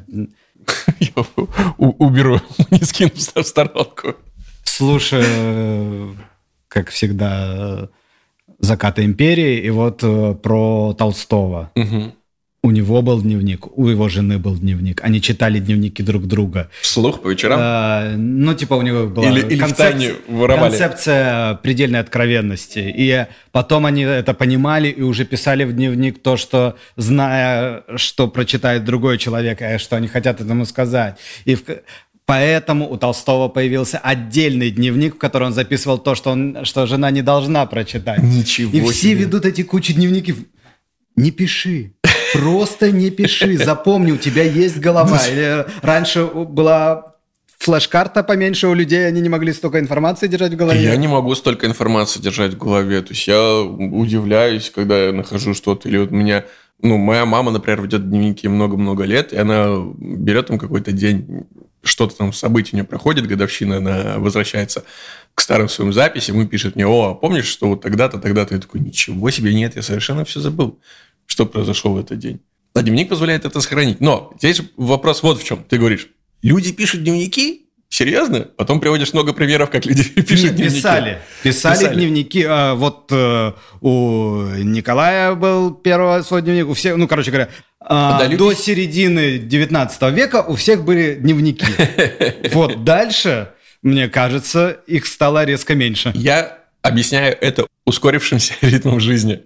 [0.98, 1.24] Я
[1.78, 4.16] уберу, не скину в сторонку.
[4.62, 5.24] Слушай,
[6.68, 7.88] как всегда,
[8.58, 11.70] «Закаты империи», и вот э, про Толстого.
[11.74, 12.12] Угу.
[12.62, 15.00] У него был дневник, у его жены был дневник.
[15.02, 16.70] Они читали дневники друг друга.
[16.82, 17.58] Вслух по вечерам?
[17.60, 22.92] А, ну, типа у него была или, или концепция, концепция предельной откровенности.
[22.94, 28.84] И потом они это понимали и уже писали в дневник то, что, зная, что прочитает
[28.84, 31.16] другой человек, а что они хотят этому сказать.
[31.46, 31.62] И в,
[32.26, 37.10] Поэтому у Толстого появился отдельный дневник, в котором он записывал то, что, он, что жена
[37.10, 38.22] не должна прочитать.
[38.22, 40.36] Ничего И все ведут эти кучи дневников.
[41.16, 41.94] Не пиши.
[42.32, 45.18] Просто не пиши, запомни, у тебя есть голова.
[45.26, 47.10] Или раньше была
[47.60, 50.82] флеш-карта поменьше у людей, они не могли столько информации держать в голове.
[50.82, 53.02] Я не могу столько информации держать в голове.
[53.02, 55.88] То есть я удивляюсь, когда я нахожу что-то.
[55.88, 56.44] Или вот меня,
[56.80, 61.44] ну, моя мама, например, ведет дневники много-много лет, и она берет там какой-то день,
[61.82, 64.84] что-то там событие у нее проходит, годовщина, она возвращается
[65.34, 68.54] к старым своим записям и пишет мне, о, а помнишь, что вот тогда-то, тогда-то?
[68.54, 70.78] Я такой, ничего себе, нет, я совершенно все забыл
[71.30, 72.40] что произошло в этот день.
[72.74, 74.00] А дневник позволяет это сохранить.
[74.00, 75.64] Но здесь вопрос вот в чем.
[75.68, 76.08] Ты говоришь,
[76.42, 77.66] люди пишут дневники?
[77.88, 78.48] Серьезно?
[78.56, 80.76] Потом приводишь много примеров, как люди пишут Нет, дневники.
[80.76, 81.18] Писали.
[81.42, 81.94] Писали, писали.
[81.94, 82.44] дневники.
[82.48, 86.68] А, вот э, у Николая был первый свой дневник.
[86.68, 87.48] У всех, ну, короче говоря,
[87.80, 91.64] а, да, до середины 19 века у всех были дневники.
[92.52, 96.12] Вот дальше, мне кажется, их стало резко меньше.
[96.14, 99.42] Я объясняю это ускорившимся ритмом жизни.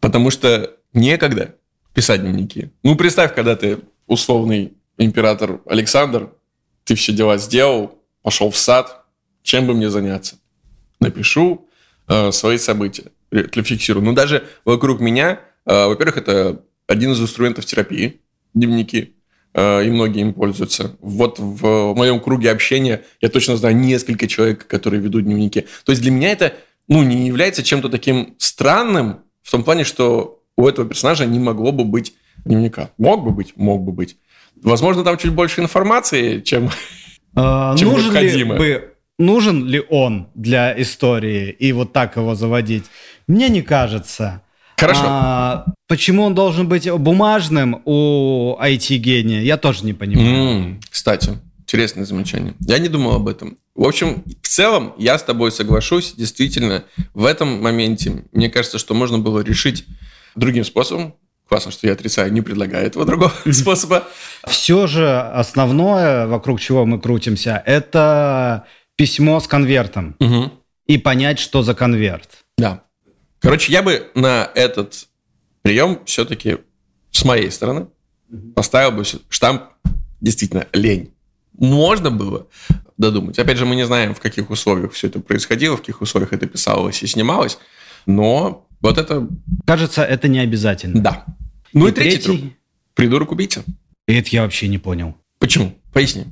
[0.00, 1.56] Потому что некогда
[1.94, 2.70] писать дневники.
[2.82, 6.30] Ну, представь, когда ты условный император Александр,
[6.84, 9.04] ты все дела сделал, пошел в сад,
[9.42, 10.36] чем бы мне заняться?
[11.00, 11.68] Напишу
[12.08, 14.04] э, свои события, фиксирую.
[14.04, 18.20] Ну, даже вокруг меня, э, во-первых, это один из инструментов терапии,
[18.52, 19.14] дневники,
[19.54, 20.96] э, и многие им пользуются.
[21.00, 25.66] Вот в моем круге общения я точно знаю несколько человек, которые ведут дневники.
[25.84, 26.54] То есть для меня это
[26.88, 31.72] ну, не является чем-то таким странным, в том плане, что у этого персонажа не могло
[31.72, 32.90] бы быть дневника.
[32.98, 34.16] Мог бы быть, мог бы быть.
[34.62, 36.70] Возможно, там чуть больше информации, чем,
[37.34, 38.54] а, чем нужен необходимо.
[38.54, 42.84] Ли бы, нужен ли он для истории и вот так его заводить?
[43.26, 44.42] Мне не кажется.
[44.76, 45.02] Хорошо.
[45.04, 50.28] А, почему он должен быть бумажным у IT-гения, я тоже не понимаю.
[50.28, 52.54] Mm, кстати, интересное замечание.
[52.60, 53.58] Я не думал об этом.
[53.74, 56.14] В общем, в целом, я с тобой соглашусь.
[56.16, 59.84] Действительно, в этом моменте, мне кажется, что можно было решить
[60.34, 61.14] другим способом.
[61.48, 64.06] Классно, что я отрицаю, не предлагаю этого другого способа.
[64.46, 68.66] Все же основное, вокруг чего мы крутимся, это
[68.96, 70.16] письмо с конвертом.
[70.20, 70.52] Угу.
[70.86, 72.44] И понять, что за конверт.
[72.56, 72.82] Да.
[73.40, 75.08] Короче, я бы на этот
[75.62, 76.58] прием все-таки
[77.10, 77.86] с моей стороны
[78.54, 79.62] поставил бы штамп
[80.20, 81.12] действительно лень.
[81.58, 82.46] Можно было
[82.96, 83.38] додумать.
[83.38, 86.46] Опять же, мы не знаем, в каких условиях все это происходило, в каких условиях это
[86.46, 87.58] писалось и снималось,
[88.06, 89.28] но вот это...
[89.66, 91.00] Кажется, это не обязательно.
[91.00, 91.24] Да.
[91.72, 92.52] Ну и, и третий, третий труп.
[92.94, 93.64] Придурок-убийца.
[94.06, 95.16] Это я вообще не понял.
[95.38, 95.74] Почему?
[95.92, 96.24] Поясни.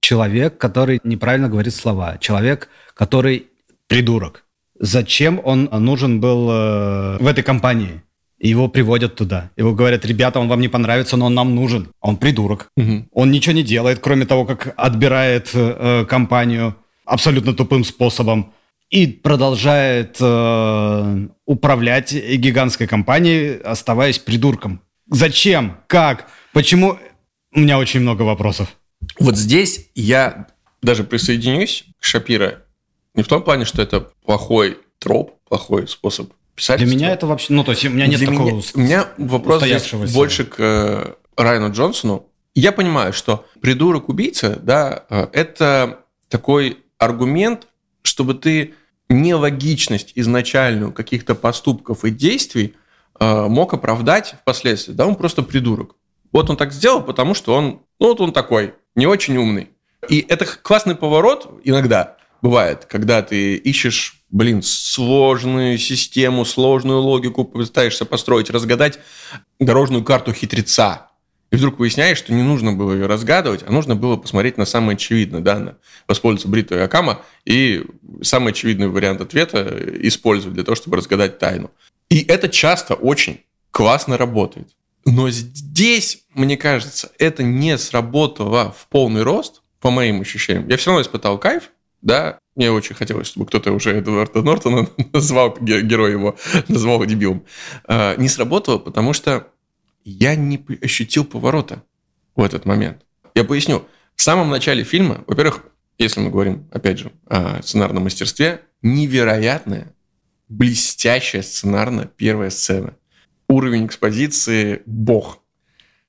[0.00, 2.18] Человек, который неправильно говорит слова.
[2.18, 3.46] Человек, который
[3.88, 4.44] придурок.
[4.78, 8.02] Зачем он нужен был э, в этой компании?
[8.38, 9.50] Его приводят туда.
[9.56, 11.88] Его говорят, ребята, он вам не понравится, но он нам нужен.
[12.00, 12.68] Он придурок.
[12.76, 13.06] Угу.
[13.12, 18.52] Он ничего не делает, кроме того, как отбирает э, компанию абсолютно тупым способом
[18.90, 24.80] и продолжает э, управлять гигантской компанией, оставаясь придурком.
[25.10, 25.78] Зачем?
[25.86, 26.28] Как?
[26.52, 26.98] Почему?
[27.52, 28.68] У меня очень много вопросов.
[29.18, 30.48] Вот здесь я
[30.82, 32.62] даже присоединюсь к Шапира
[33.14, 36.78] Не в том плане, что это плохой троп, плохой способ писать.
[36.78, 37.52] Для меня это вообще...
[37.52, 40.56] Ну, то есть у меня нет Для такого меня, у меня вопрос здесь больше к
[40.58, 42.26] э, Райану Джонсону.
[42.54, 47.66] Я понимаю, что придурок-убийца, да, э, это такой аргумент,
[48.04, 48.74] чтобы ты
[49.08, 52.74] нелогичность изначальную каких-то поступков и действий
[53.18, 54.92] э, мог оправдать впоследствии.
[54.92, 55.96] Да, он просто придурок.
[56.32, 59.70] Вот он так сделал, потому что он, ну вот он такой, не очень умный.
[60.08, 68.04] И это классный поворот иногда бывает, когда ты ищешь, блин, сложную систему, сложную логику, пытаешься
[68.04, 68.98] построить, разгадать
[69.58, 71.10] дорожную карту хитреца.
[71.50, 74.96] И вдруг выясняешь, что не нужно было ее разгадывать, а нужно было посмотреть на самое
[74.96, 75.76] очевидное, да, на
[76.08, 77.84] воспользоваться бритой Акама и
[78.22, 81.70] самый очевидный вариант ответа использовать для того, чтобы разгадать тайну.
[82.08, 84.68] И это часто очень классно работает.
[85.04, 90.66] Но здесь, мне кажется, это не сработало в полный рост, по моим ощущениям.
[90.68, 95.54] Я все равно испытал кайф, да, мне очень хотелось, чтобы кто-то уже Эдварда Нортона назвал,
[95.60, 96.36] герой его,
[96.68, 97.44] назвал дебилом.
[97.86, 99.48] А, не сработало, потому что
[100.04, 101.82] я не ощутил поворота
[102.36, 103.02] в этот момент.
[103.34, 103.86] Я поясню.
[104.14, 105.64] В самом начале фильма, во-первых,
[105.98, 109.94] если мы говорим, опять же, о сценарном мастерстве, невероятная,
[110.48, 112.94] блестящая сценарная первая сцена.
[113.48, 115.40] Уровень экспозиции– бог.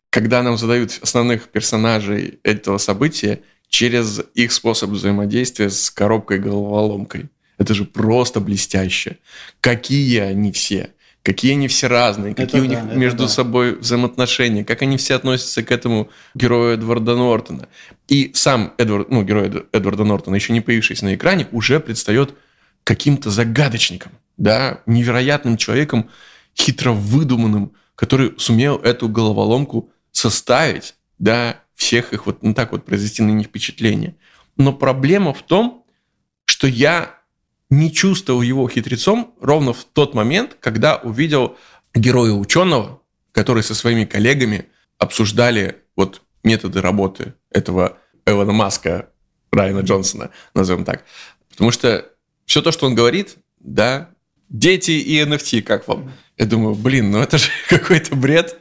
[0.09, 7.29] Когда нам задают основных персонажей этого события через их способ взаимодействия с коробкой-головоломкой.
[7.57, 9.17] Это же просто блестяще.
[9.61, 10.91] Какие они все–
[11.25, 13.27] какие они все разные, какие это у них да, между да.
[13.27, 17.67] собой взаимоотношения, как они все относятся к этому герою Эдварда Нортона.
[18.07, 22.35] И сам Эдвард, ну, герой Эдварда Нортона, еще не появившийся на экране, уже предстает
[22.83, 26.11] каким-то загадочником, да, невероятным человеком,
[26.55, 33.23] хитро выдуманным, который сумел эту головоломку составить, да, всех их вот ну, так вот произвести
[33.23, 34.15] на них впечатление.
[34.57, 35.85] Но проблема в том,
[36.45, 37.14] что я
[37.79, 41.57] не чувствовал его хитрецом ровно в тот момент, когда увидел
[41.93, 49.09] героя ученого, который со своими коллегами обсуждали вот методы работы этого Эвана Маска,
[49.51, 51.03] Райана Джонсона, назовем так.
[51.49, 52.05] Потому что
[52.45, 54.09] все то, что он говорит, да,
[54.49, 56.11] дети и NFT, как вам?
[56.37, 58.57] Я думаю, блин, ну это же какой-то бред.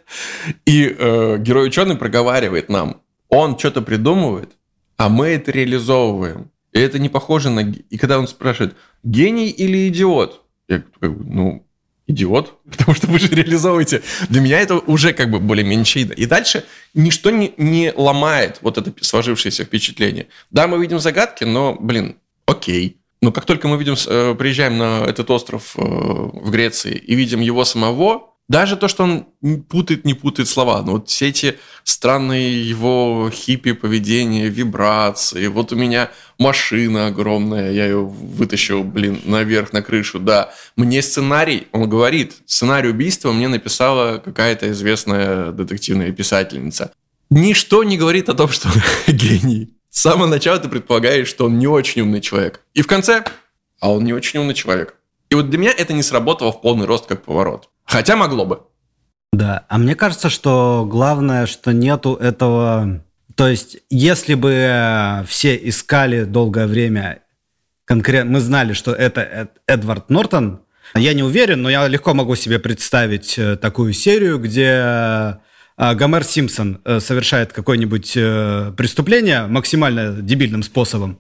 [0.64, 4.53] И э, герой ученый проговаривает нам, он что-то придумывает,
[4.96, 6.50] а мы это реализовываем.
[6.74, 7.60] И это не похоже на...
[7.60, 10.42] И когда он спрашивает, гений или идиот?
[10.68, 11.66] Я бы, ну,
[12.06, 14.02] идиот, потому что вы же реализовываете.
[14.28, 16.12] Для меня это уже как бы более-менее очевидно.
[16.14, 20.26] И дальше ничто не, не ломает вот это сложившееся впечатление.
[20.50, 22.98] Да, мы видим загадки, но, блин, окей.
[23.22, 27.40] Но как только мы видим, э, приезжаем на этот остров э, в Греции и видим
[27.40, 29.26] его самого, даже то, что он
[29.62, 35.76] путает, не путает слова, но вот все эти странные его хиппи поведения, вибрации, вот у
[35.76, 40.53] меня машина огромная, я ее вытащил, блин, наверх, на крышу, да.
[40.77, 46.92] Мне сценарий, он говорит, сценарий убийства мне написала какая-то известная детективная писательница.
[47.31, 48.83] Ничто не говорит о том, что он
[49.14, 49.75] гений.
[49.90, 52.61] С самого начала ты предполагаешь, что он не очень умный человек.
[52.75, 53.25] И в конце,
[53.81, 54.97] а он не очень умный человек.
[55.31, 57.68] И вот для меня это не сработало в полный рост как поворот.
[57.85, 58.62] Хотя могло бы.
[59.33, 63.03] Да, а мне кажется, что главное, что нету этого...
[63.37, 67.23] То есть, если бы все искали долгое время,
[67.85, 70.61] конкретно мы знали, что это Эд, Эдвард Нортон,
[70.94, 75.40] я не уверен, но я легко могу себе представить э, такую серию, где
[75.77, 78.12] э, Гомер Симпсон э, совершает какое-нибудь
[78.77, 81.18] преступление максимально дебильным способом,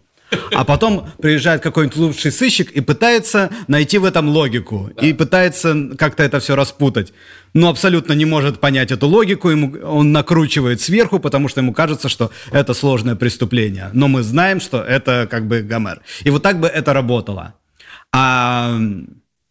[0.52, 4.90] а потом приезжает какой-нибудь лучший сыщик и пытается найти в этом логику.
[4.96, 5.06] Да.
[5.06, 7.12] И пытается как-то это все распутать.
[7.52, 9.48] Но абсолютно не может понять эту логику.
[9.50, 13.90] Ему, он накручивает сверху, потому что ему кажется, что это сложное преступление.
[13.92, 16.00] Но мы знаем, что это как бы Гомер.
[16.24, 17.54] И вот так бы это работало.
[18.12, 18.78] А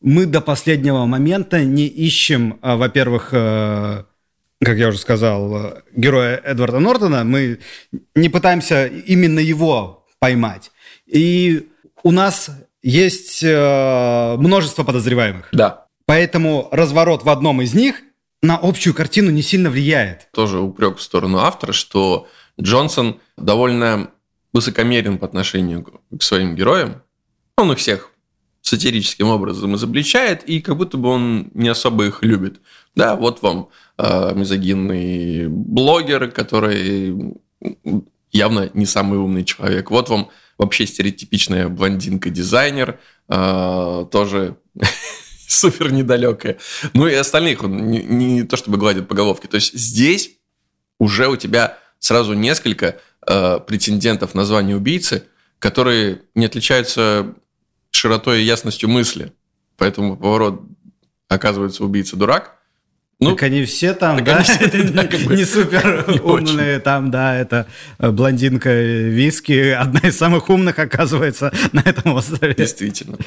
[0.02, 4.04] мы до последнего момента не ищем, а, во-первых, э,
[4.64, 7.24] как я уже сказал, э, героя Эдварда Нортона.
[7.24, 7.60] Мы
[8.14, 10.72] не пытаемся именно его поймать.
[11.14, 11.70] И
[12.02, 12.50] у нас
[12.82, 15.50] есть э, множество подозреваемых.
[15.54, 15.86] Да.
[16.06, 18.02] Поэтому разворот в одном из них
[18.42, 20.28] на общую картину не сильно влияет.
[20.34, 22.28] Тоже упрек в сторону автора, что
[22.60, 24.10] Джонсон довольно
[24.52, 27.04] высокомерен по отношению к своим героям.
[27.58, 28.10] Он их всех
[28.62, 32.60] сатирическим образом изобличает, и как будто бы он не особо их любит.
[32.96, 37.36] Да, вот вам э, мизогинный блогер, который
[38.32, 39.92] явно не самый умный человек.
[39.92, 44.58] Вот вам вообще стереотипичная блондинка-дизайнер, э, тоже
[45.48, 46.58] супер недалекая.
[46.94, 49.48] Ну и остальных он не, не то чтобы гладит по головке.
[49.48, 50.32] То есть здесь
[51.00, 55.24] уже у тебя сразу несколько э, претендентов на звание убийцы,
[55.60, 57.34] которые не отличаются
[57.92, 59.34] широтой и ясностью мысли.
[59.78, 60.62] Поэтому поворот
[61.28, 62.58] оказывается убийца дурак.
[63.24, 64.38] Ну, так они все там, да?
[64.38, 66.82] Они все, да как бы, не супер не умные, очень.
[66.82, 67.68] там, да, это
[68.00, 72.54] э, блондинка виски, одна из самых умных оказывается на этом острове.
[72.56, 73.18] Действительно.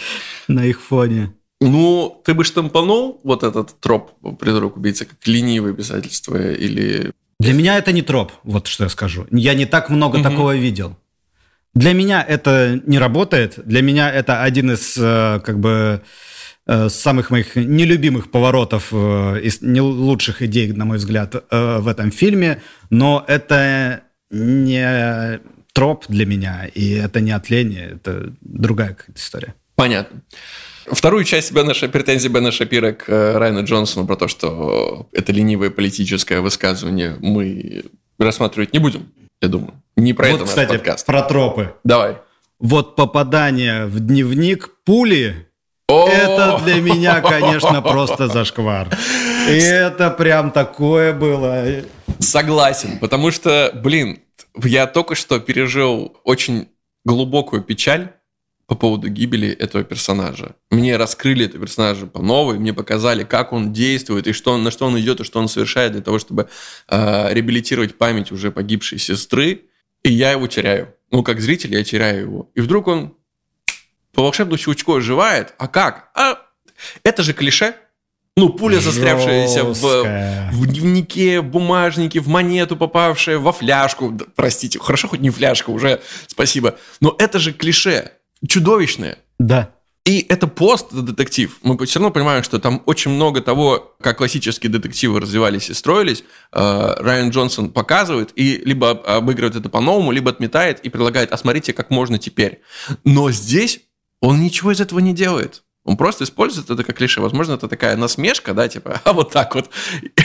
[0.49, 1.33] На их фоне.
[1.61, 7.13] Ну, ты бы штампанул вот этот троп придурок убийца как ленивое писательство или...
[7.41, 9.27] Для меня это не троп, вот что я скажу.
[9.31, 10.23] Я не так много угу.
[10.23, 10.97] такого видел.
[11.75, 13.59] Для меня это не работает.
[13.67, 16.03] Для меня это один из, э, как бы,
[16.67, 22.11] э, самых моих нелюбимых поворотов, э, из не лучших идей, на мой взгляд, в этом
[22.11, 22.61] фильме.
[22.91, 25.41] Но это не
[25.73, 29.55] троп для меня, и это не отление, это другая какая-то история.
[29.75, 30.23] Понятно.
[30.87, 35.71] Вторую часть Бена, претензий Бена Шапира к э, Райану Джонсону про то, что это ленивое
[35.71, 37.85] политическое высказывание, мы
[38.19, 39.75] рассматривать не будем, я думаю.
[39.97, 41.05] Не про вот, это кстати, подкаст.
[41.05, 41.75] про тропы.
[41.85, 42.17] Давай.
[42.59, 45.46] Вот попадание в дневник пули
[45.89, 48.89] Это для меня, конечно, просто зашквар.
[49.49, 51.65] И это прям такое было.
[52.19, 54.19] Согласен, потому что, блин,
[54.63, 56.69] я только что пережил очень
[57.05, 58.11] глубокую печаль
[58.67, 60.57] по поводу гибели этого персонажа.
[60.71, 64.87] Мне раскрыли этого персонажа по новой, мне показали, как он действует и что на что
[64.87, 66.49] он идет и что он совершает для того, чтобы
[66.89, 69.63] э, реабилитировать память уже погибшей сестры.
[70.03, 70.95] И я его теряю.
[71.13, 72.51] Ну, как зритель, я теряю его.
[72.55, 73.16] И вдруг он
[74.17, 75.55] по волшебному щелчку оживает.
[75.59, 76.11] А как?
[76.15, 76.39] А
[77.05, 77.75] это же клише.
[78.39, 84.11] Ну, пуля, застрявшаяся в, в дневнике, в бумажнике, в монету попавшая, во фляжку.
[84.11, 86.77] Да, простите, хорошо, хоть не фляжка, уже спасибо.
[87.01, 88.13] Но это же клише
[88.47, 89.19] чудовищное.
[89.39, 89.71] Да.
[90.05, 91.59] И это пост-детектив.
[91.63, 96.23] Мы все равно понимаем, что там очень много того, как классические детективы развивались и строились.
[96.53, 101.73] Э, Райан Джонсон показывает и либо обыгрывает это по-новому, либо отметает и предлагает, а смотрите,
[101.73, 102.61] как можно теперь.
[103.05, 103.81] Но здесь
[104.21, 105.63] он ничего из этого не делает.
[105.85, 107.21] Он просто использует это как клише.
[107.21, 109.71] Возможно, это такая насмешка, да, типа, а вот так вот.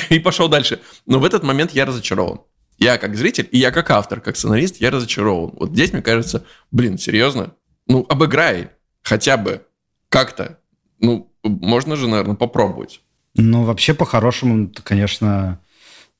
[0.09, 0.81] И пошел дальше.
[1.05, 2.41] Но в этот момент я разочарован.
[2.77, 5.51] Я как зритель, и я как автор, как сценарист, я разочарован.
[5.53, 7.53] Вот здесь, мне кажется, блин, серьезно,
[7.85, 8.71] ну, обыграй
[9.03, 9.63] хотя бы
[10.09, 10.57] как-то.
[10.99, 13.01] Ну, можно же, наверное, попробовать.
[13.35, 15.59] Ну, вообще, по-хорошему, конечно,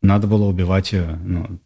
[0.04, 1.20] надо было убивать ее.
[1.24, 1.60] Ну,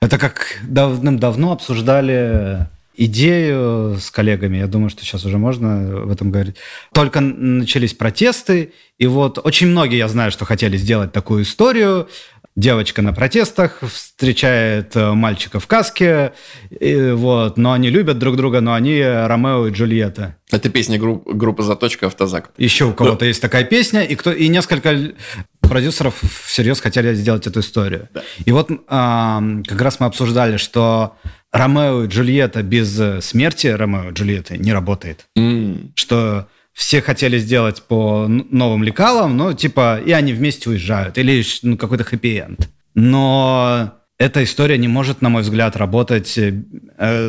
[0.00, 6.30] это как давным-давно обсуждали идею с коллегами, я думаю, что сейчас уже можно в этом
[6.30, 6.56] говорить.
[6.92, 12.08] Только начались протесты, и вот очень многие, я знаю, что хотели сделать такую историю,
[12.56, 16.32] девочка на протестах встречает э, мальчика в каске,
[16.70, 20.36] и, вот, но они любят друг друга, но они Ромео и Джульетта.
[20.50, 22.50] Это песня групп, группы «Заточка» «Автозак».
[22.56, 23.28] Еще у кого-то но...
[23.28, 25.12] есть такая песня, и, кто, и несколько
[25.60, 28.08] продюсеров всерьез хотели сделать эту историю.
[28.14, 28.22] Да.
[28.44, 31.16] И вот а, как раз мы обсуждали, что
[31.56, 35.26] Ромео и Джульетта без смерти Ромео и Джульетты не работает.
[35.36, 35.92] Mm.
[35.94, 41.78] Что все хотели сделать по новым лекалам, но типа и они вместе уезжают, или ну,
[41.78, 42.68] какой-то хэппи-энд.
[42.94, 46.52] Но эта история не может, на мой взгляд, работать э,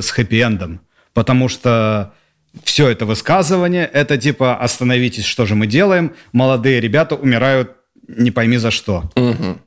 [0.02, 0.80] с хэппи-эндом,
[1.14, 2.14] потому что
[2.64, 7.72] все это высказывание, это типа остановитесь, что же мы делаем, молодые ребята умирают
[8.08, 9.10] не пойми за что.
[9.16, 9.60] Угу.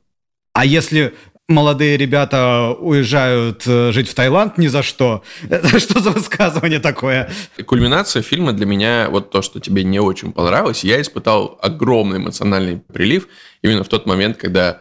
[0.52, 1.14] А если
[1.50, 5.22] молодые ребята уезжают э, жить в Таиланд ни за что.
[5.50, 7.30] Это что за высказывание такое?
[7.66, 12.78] Кульминация фильма для меня, вот то, что тебе не очень понравилось, я испытал огромный эмоциональный
[12.78, 13.28] прилив
[13.62, 14.80] именно в тот момент, когда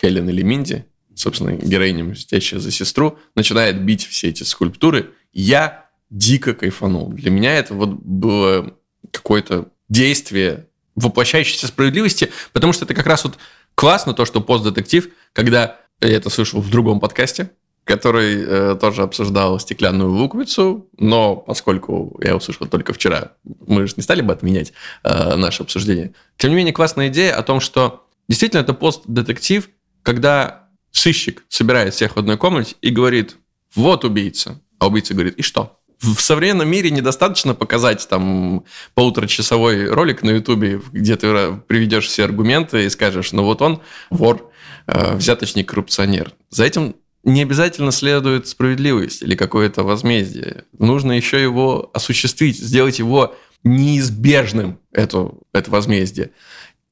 [0.00, 5.10] Хелен или Минди, собственно, героиня, мстящая за сестру, начинает бить все эти скульптуры.
[5.32, 7.10] Я дико кайфанул.
[7.10, 8.74] Для меня это вот было
[9.10, 13.36] какое-то действие воплощающейся справедливости, потому что это как раз вот
[13.74, 17.50] классно то, что постдетектив, когда я это слышал в другом подкасте,
[17.84, 23.32] который э, тоже обсуждал стеклянную луковицу, но поскольку я услышал только вчера,
[23.66, 26.14] мы же не стали бы отменять э, наше обсуждение.
[26.38, 29.68] Тем не менее, классная идея о том, что действительно это пост-детектив,
[30.02, 33.36] когда сыщик собирает всех в одной комнате и говорит,
[33.74, 35.78] вот убийца, а убийца говорит, и что?
[36.00, 42.84] В современном мире недостаточно показать там полуторачасовой ролик на Ютубе, где ты приведешь все аргументы
[42.84, 43.80] и скажешь, ну вот он
[44.10, 44.50] вор,
[44.86, 46.32] Э, взяточник, коррупционер.
[46.50, 50.64] За этим не обязательно следует справедливость или какое-то возмездие.
[50.78, 56.32] Нужно еще его осуществить, сделать его неизбежным, это, это возмездие.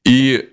[0.05, 0.49] И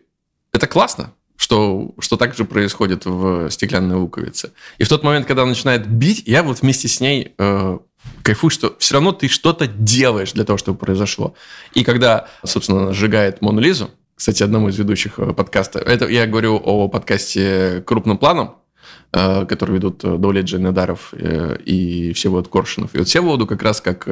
[0.52, 4.52] это классно, что, что так же происходит в «Стеклянной луковице».
[4.78, 7.80] И в тот момент, когда он начинает бить, я вот вместе с ней э,
[8.22, 11.36] кайфую, что все равно ты что-то делаешь для того, чтобы произошло.
[11.74, 15.80] И когда, собственно, она сжигает Мону Лизу, кстати, одному из ведущих э, подкаста.
[15.80, 18.58] Это я говорю о подкасте «Крупным планом».
[19.14, 22.94] э, который ведут э, Давлет Джайнадаров и Всеволод Коршунов.
[22.94, 24.06] И вот Всеволоду как раз как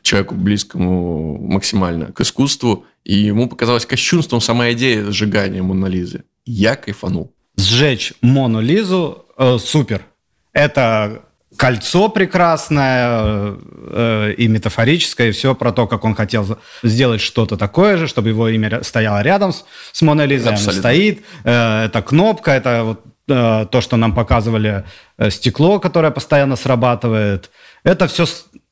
[0.00, 6.24] человеку близкому максимально к искусству, и ему показалось кощунством сама идея сжигания Монолизы.
[6.46, 7.34] Я кайфанул.
[7.58, 10.06] Сжечь Мону Лизу э, супер.
[10.54, 11.26] Это
[11.64, 17.96] кольцо прекрасное э, и метафорическое, и все про то, как он хотел сделать что-то такое
[17.96, 20.56] же, чтобы его имя стояло рядом с, с Моной Лизой.
[20.56, 21.24] Оно стоит.
[21.42, 24.84] Э, это кнопка, это вот э, то, что нам показывали
[25.16, 27.50] э, стекло, которое постоянно срабатывает.
[27.82, 28.26] Это все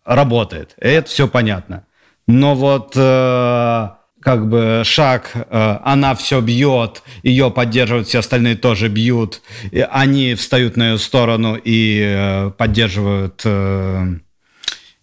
[0.04, 1.86] работает, и это все понятно.
[2.26, 2.92] Но вот...
[2.94, 9.42] Э, как бы шаг, э, она все бьет, ее поддерживают, все остальные тоже бьют,
[9.90, 14.06] они встают на ее сторону и э, поддерживают э,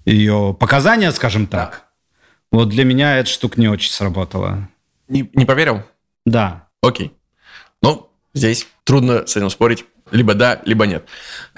[0.05, 1.87] ее показания, скажем так.
[2.51, 4.69] Вот для меня эта штука не очень сработала.
[5.07, 5.83] Не, не поверил?
[6.25, 6.67] Да.
[6.81, 7.11] Окей.
[7.81, 9.85] Ну, здесь трудно с этим спорить.
[10.11, 11.05] Либо да, либо нет.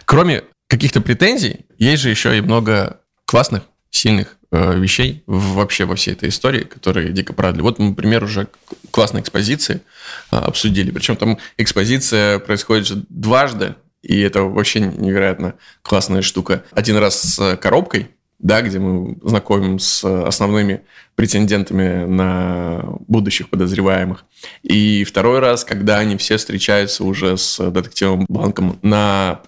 [0.05, 6.11] Кроме каких-то претензий, есть же еще и много классных, сильных Э, вещей вообще во всей
[6.11, 7.61] этой истории, которые дико порадовали.
[7.61, 8.49] Вот, например, уже
[8.91, 9.79] классные экспозиции
[10.29, 10.91] а, обсудили.
[10.91, 16.65] Причем там экспозиция происходит же дважды, и это вообще невероятно классная штука.
[16.71, 20.81] Один раз с коробкой, да, где мы знакомим с основными
[21.15, 24.25] претендентами на будущих подозреваемых.
[24.63, 29.39] И второй раз, когда они все встречаются уже с детективом Бланком на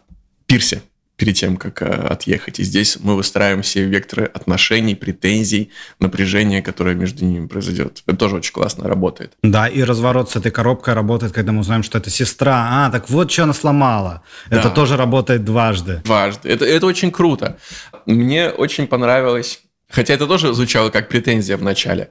[0.46, 0.82] пирсе
[1.24, 2.60] перед тем, как э, отъехать.
[2.60, 8.04] И здесь мы выстраиваем все векторы отношений, претензий, напряжения, которое между ними произойдет.
[8.06, 9.32] Это тоже очень классно работает.
[9.42, 12.68] Да, и разворот с этой коробкой работает, когда мы узнаем, что это сестра.
[12.72, 14.22] А, так вот, что она сломала.
[14.50, 14.60] Да.
[14.60, 16.02] Это тоже работает дважды.
[16.04, 16.50] Дважды.
[16.50, 17.58] Это, это очень круто.
[18.06, 22.10] Мне очень понравилось, хотя это тоже звучало как претензия в начале,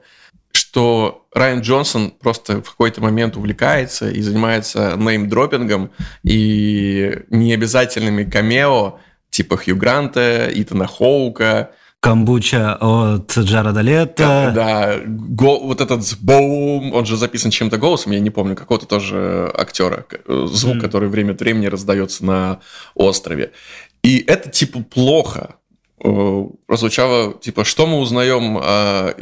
[0.53, 5.91] что Райан Джонсон просто в какой-то момент увлекается и занимается неймдропингом
[6.23, 8.99] и необязательными камео
[9.29, 14.51] типа Хью Гранта, Итана Хоука, Камбуча от Джареда Лето.
[14.53, 19.49] Да, го, вот этот боум, он же записан чем-то голосом, я не помню, какого-то тоже
[19.57, 20.05] актера.
[20.27, 20.81] Звук, mm.
[20.81, 22.59] который время от времени раздается на
[22.93, 23.53] острове.
[24.03, 25.62] И это типа плохо, Э,
[26.67, 29.13] прозвучало, типа, что мы узнаем э,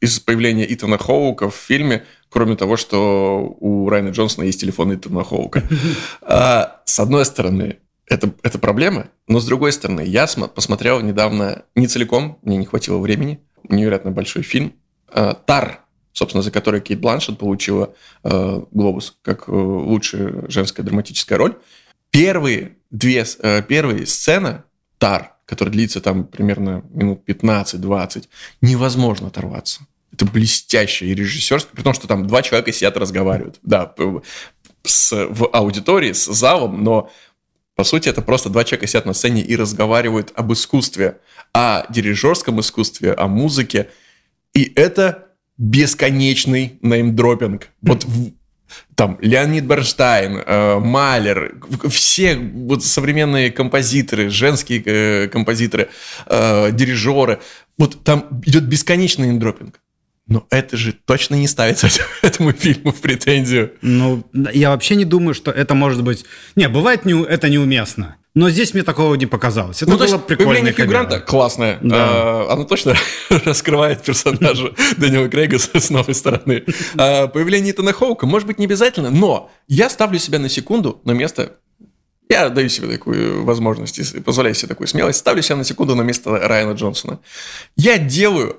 [0.00, 5.24] из появления Итана Хоука в фильме, кроме того, что у Райана Джонсона есть телефон Итана
[5.24, 5.62] Хоука.
[6.22, 11.88] А, с одной стороны, это, это проблема, но с другой стороны, я посмотрел недавно, не
[11.88, 14.74] целиком, мне не хватило времени, невероятно большой фильм,
[15.12, 15.80] э, «Тар»,
[16.12, 21.56] собственно, за который Кейт Бланшет получила э, «Глобус» как э, лучшая женская драматическая роль.
[22.10, 24.62] Первые две, э, первые сцены
[24.98, 28.28] «Тар», который длится там примерно минут 15-20,
[28.60, 29.86] невозможно оторваться.
[30.12, 33.58] Это блестяще и режиссерское, при том, что там два человека сидят разговаривают.
[33.62, 33.94] Да,
[34.82, 37.10] с, в аудитории, с залом, но
[37.76, 41.18] по сути, это просто два человека сидят на сцене и разговаривают об искусстве,
[41.52, 43.90] о дирижерском искусстве, о музыке.
[44.54, 45.28] И это
[45.58, 47.68] бесконечный неймдропинг.
[47.82, 48.06] Вот
[48.94, 51.56] там Леонид Бернштайн, э, Малер,
[51.88, 55.88] все вот современные композиторы, женские э, композиторы,
[56.26, 57.40] э, дирижеры,
[57.78, 59.80] вот там идет бесконечный индропинг.
[60.28, 61.88] Но это же точно не ставится
[62.22, 63.72] этому фильму в претензию.
[63.82, 66.24] Ну, я вообще не думаю, что это может быть...
[66.56, 68.16] Не, бывает не, это неуместно.
[68.36, 69.82] Но здесь мне такого не показалось.
[69.82, 70.70] Это ну, было прикольно.
[70.70, 71.78] Хью Гранта классное.
[71.80, 71.96] Да.
[71.96, 72.94] А, оно точно
[73.30, 76.62] раскрывает персонажа Дэниела Крейга с новой стороны.
[76.98, 81.12] А, появление Итана Хоука может быть не обязательно, но я ставлю себя на секунду на
[81.12, 81.56] место
[82.28, 86.30] я даю себе такую возможность, позволяю себе такую смелость, ставлю себя на секунду на место
[86.30, 87.20] Райана Джонсона.
[87.76, 88.56] Я делаю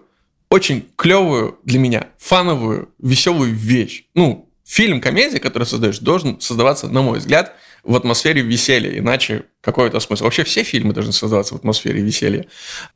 [0.49, 4.05] очень клевую для меня, фановую, веселую вещь.
[4.15, 9.87] Ну, фильм, комедия, который создаешь, должен создаваться, на мой взгляд, в атмосфере веселья, иначе какой
[9.87, 10.25] это смысл?
[10.25, 12.45] Вообще все фильмы должны создаваться в атмосфере веселья.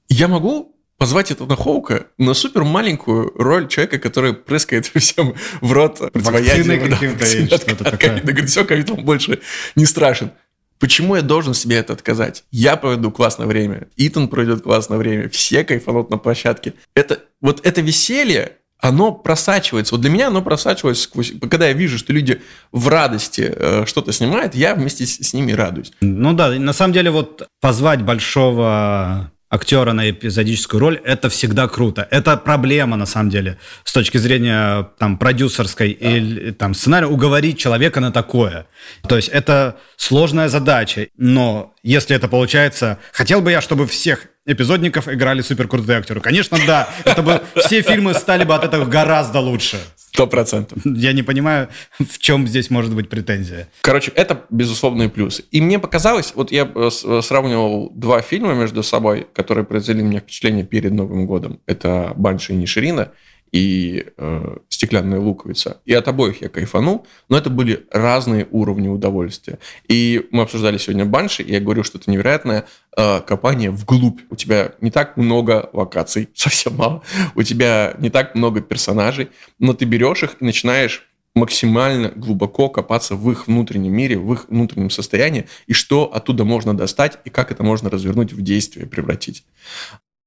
[0.09, 5.97] Я могу позвать этого Хоука на супер маленькую роль человека, который прыскает всем в рот
[5.97, 6.91] противоядием.
[6.91, 8.21] каким-то что-то такое.
[8.21, 9.39] Говорит, все, ковид вам больше
[9.75, 10.31] не страшен.
[10.77, 12.43] Почему я должен себе это отказать?
[12.51, 16.73] Я проведу классное время, Итан проведет классное время, все кайфанут на площадке.
[16.95, 19.93] Это, вот это веселье, оно просачивается.
[19.93, 21.33] Вот для меня оно просачивается сквозь...
[21.39, 25.51] Когда я вижу, что люди в радости э, что-то снимают, я вместе с, с ними
[25.51, 25.93] радуюсь.
[26.01, 32.07] Ну да, на самом деле вот позвать большого актера на эпизодическую роль, это всегда круто.
[32.09, 36.09] Это проблема, на самом деле, с точки зрения там, продюсерской да.
[36.09, 38.65] или там, сценария, уговорить человека на такое.
[39.07, 42.97] То есть это сложная задача, но если это получается...
[43.11, 46.21] Хотел бы я, чтобы всех эпизодников играли супер крутые актеры.
[46.21, 46.89] Конечно, да.
[47.03, 49.77] Это бы все фильмы стали бы от этого гораздо лучше.
[50.13, 50.77] Сто процентов.
[50.83, 53.69] Я не понимаю, в чем здесь может быть претензия.
[53.79, 55.45] Короче, это безусловные плюсы.
[55.51, 60.19] И мне показалось, вот я э, э, сравнивал два фильма между собой, которые произвели мне
[60.19, 61.61] впечатление перед Новым годом.
[61.65, 63.13] Это «Банши и Ниширина»
[63.51, 65.81] и э, «Стеклянная луковица».
[65.85, 69.59] И от обоих я кайфанул, но это были разные уровни удовольствия.
[69.87, 74.21] И мы обсуждали сегодня «Банши», и я говорю, что это невероятное э, копание вглубь.
[74.29, 77.03] У тебя не так много локаций, совсем мало.
[77.35, 79.29] У тебя не так много персонажей,
[79.59, 84.47] но ты берешь их и начинаешь максимально глубоко копаться в их внутреннем мире, в их
[84.49, 89.45] внутреннем состоянии, и что оттуда можно достать, и как это можно развернуть в действие, превратить.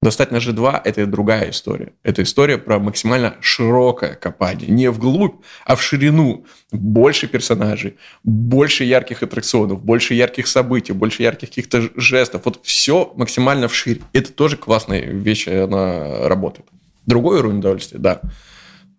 [0.05, 1.95] Достать на G2– это другая история.
[2.03, 4.69] Это история про максимально широкое копание.
[4.69, 6.45] Не вглубь, а в ширину.
[6.73, 12.43] Больше персонажей, больше ярких аттракционов, больше ярких событий, больше ярких каких-то жестов.
[12.45, 14.03] Вот все максимально вширь.
[14.13, 16.69] Это тоже классная вещь, она работает.
[17.07, 18.21] Другой уровень удовольствия, да.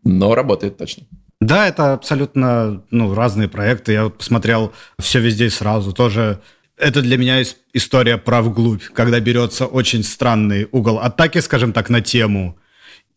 [0.03, 1.03] Но работает точно.
[1.39, 3.91] Да, это абсолютно ну, разные проекты.
[3.91, 5.93] Я посмотрел все везде сразу.
[5.93, 6.41] Тоже
[6.77, 12.01] это для меня история про вглубь, когда берется очень странный угол атаки, скажем так, на
[12.01, 12.57] тему,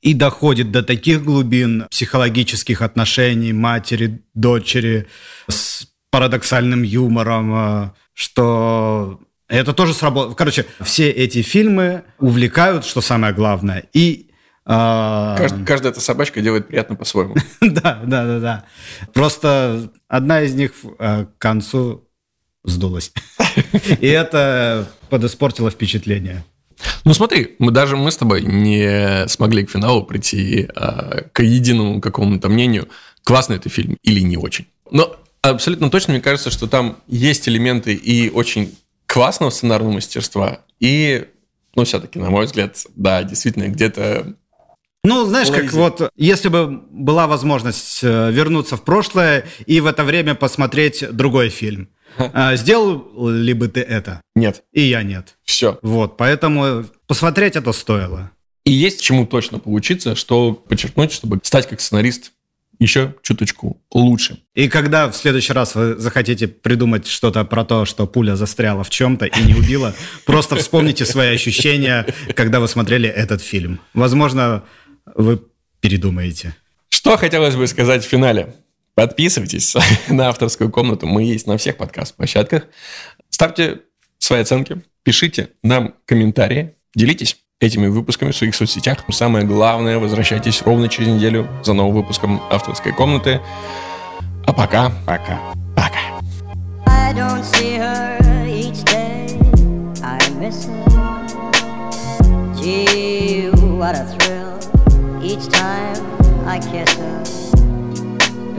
[0.00, 5.08] и доходит до таких глубин психологических отношений матери, дочери,
[5.48, 10.34] с парадоксальным юмором, э, что это тоже сработало.
[10.34, 14.30] Короче, все эти фильмы увлекают, что самое главное, и
[14.70, 17.34] а, Кажд, каждая эта собачка делает приятно по-своему.
[17.62, 18.64] да, да, да, да.
[19.14, 22.07] Просто одна из них э, к концу
[22.70, 23.12] сдулась.
[24.00, 26.44] И это подиспортило впечатление.
[27.04, 32.00] Ну смотри, мы даже мы с тобой не смогли к финалу прийти а, к единому
[32.00, 32.88] какому-то мнению,
[33.24, 34.66] классный это фильм или не очень.
[34.90, 41.26] Но абсолютно точно мне кажется, что там есть элементы и очень классного сценарного мастерства, и,
[41.74, 44.34] ну, все-таки, на мой взгляд, да, действительно, где-то
[45.04, 50.04] ну, знаешь, как вот, если бы была возможность э, вернуться в прошлое и в это
[50.04, 51.88] время посмотреть другой фильм,
[52.32, 54.20] а, сделал ли бы ты это?
[54.34, 54.64] Нет.
[54.72, 55.36] И я нет.
[55.44, 55.78] Все.
[55.82, 58.30] Вот, поэтому посмотреть это стоило.
[58.64, 62.32] И есть чему точно поучиться, что подчеркнуть, чтобы стать как сценарист
[62.78, 64.38] еще чуточку лучше.
[64.54, 68.90] И когда в следующий раз вы захотите придумать что-то про то, что пуля застряла в
[68.90, 69.94] чем-то и не убила,
[70.26, 73.80] просто вспомните свои ощущения, когда вы смотрели этот фильм.
[73.94, 74.64] Возможно,
[75.14, 75.42] вы
[75.80, 76.54] передумаете.
[76.88, 78.54] Что хотелось бы сказать в финале?
[78.98, 79.76] Подписывайтесь
[80.08, 81.06] на авторскую комнату.
[81.06, 82.64] Мы есть на всех подкаст-площадках.
[83.30, 83.82] Ставьте
[84.18, 89.04] свои оценки, пишите нам комментарии, делитесь этими выпусками в своих соцсетях.
[89.10, 93.40] Самое главное, возвращайтесь ровно через неделю за новым выпуском авторской комнаты.
[94.44, 95.38] А пока, пока,
[95.76, 96.20] пока.
[96.86, 98.18] I don't see her
[98.48, 99.28] each day.
[100.02, 101.24] I miss her.
[102.60, 105.94] Gee, what a thrill each time
[106.48, 106.97] I kiss.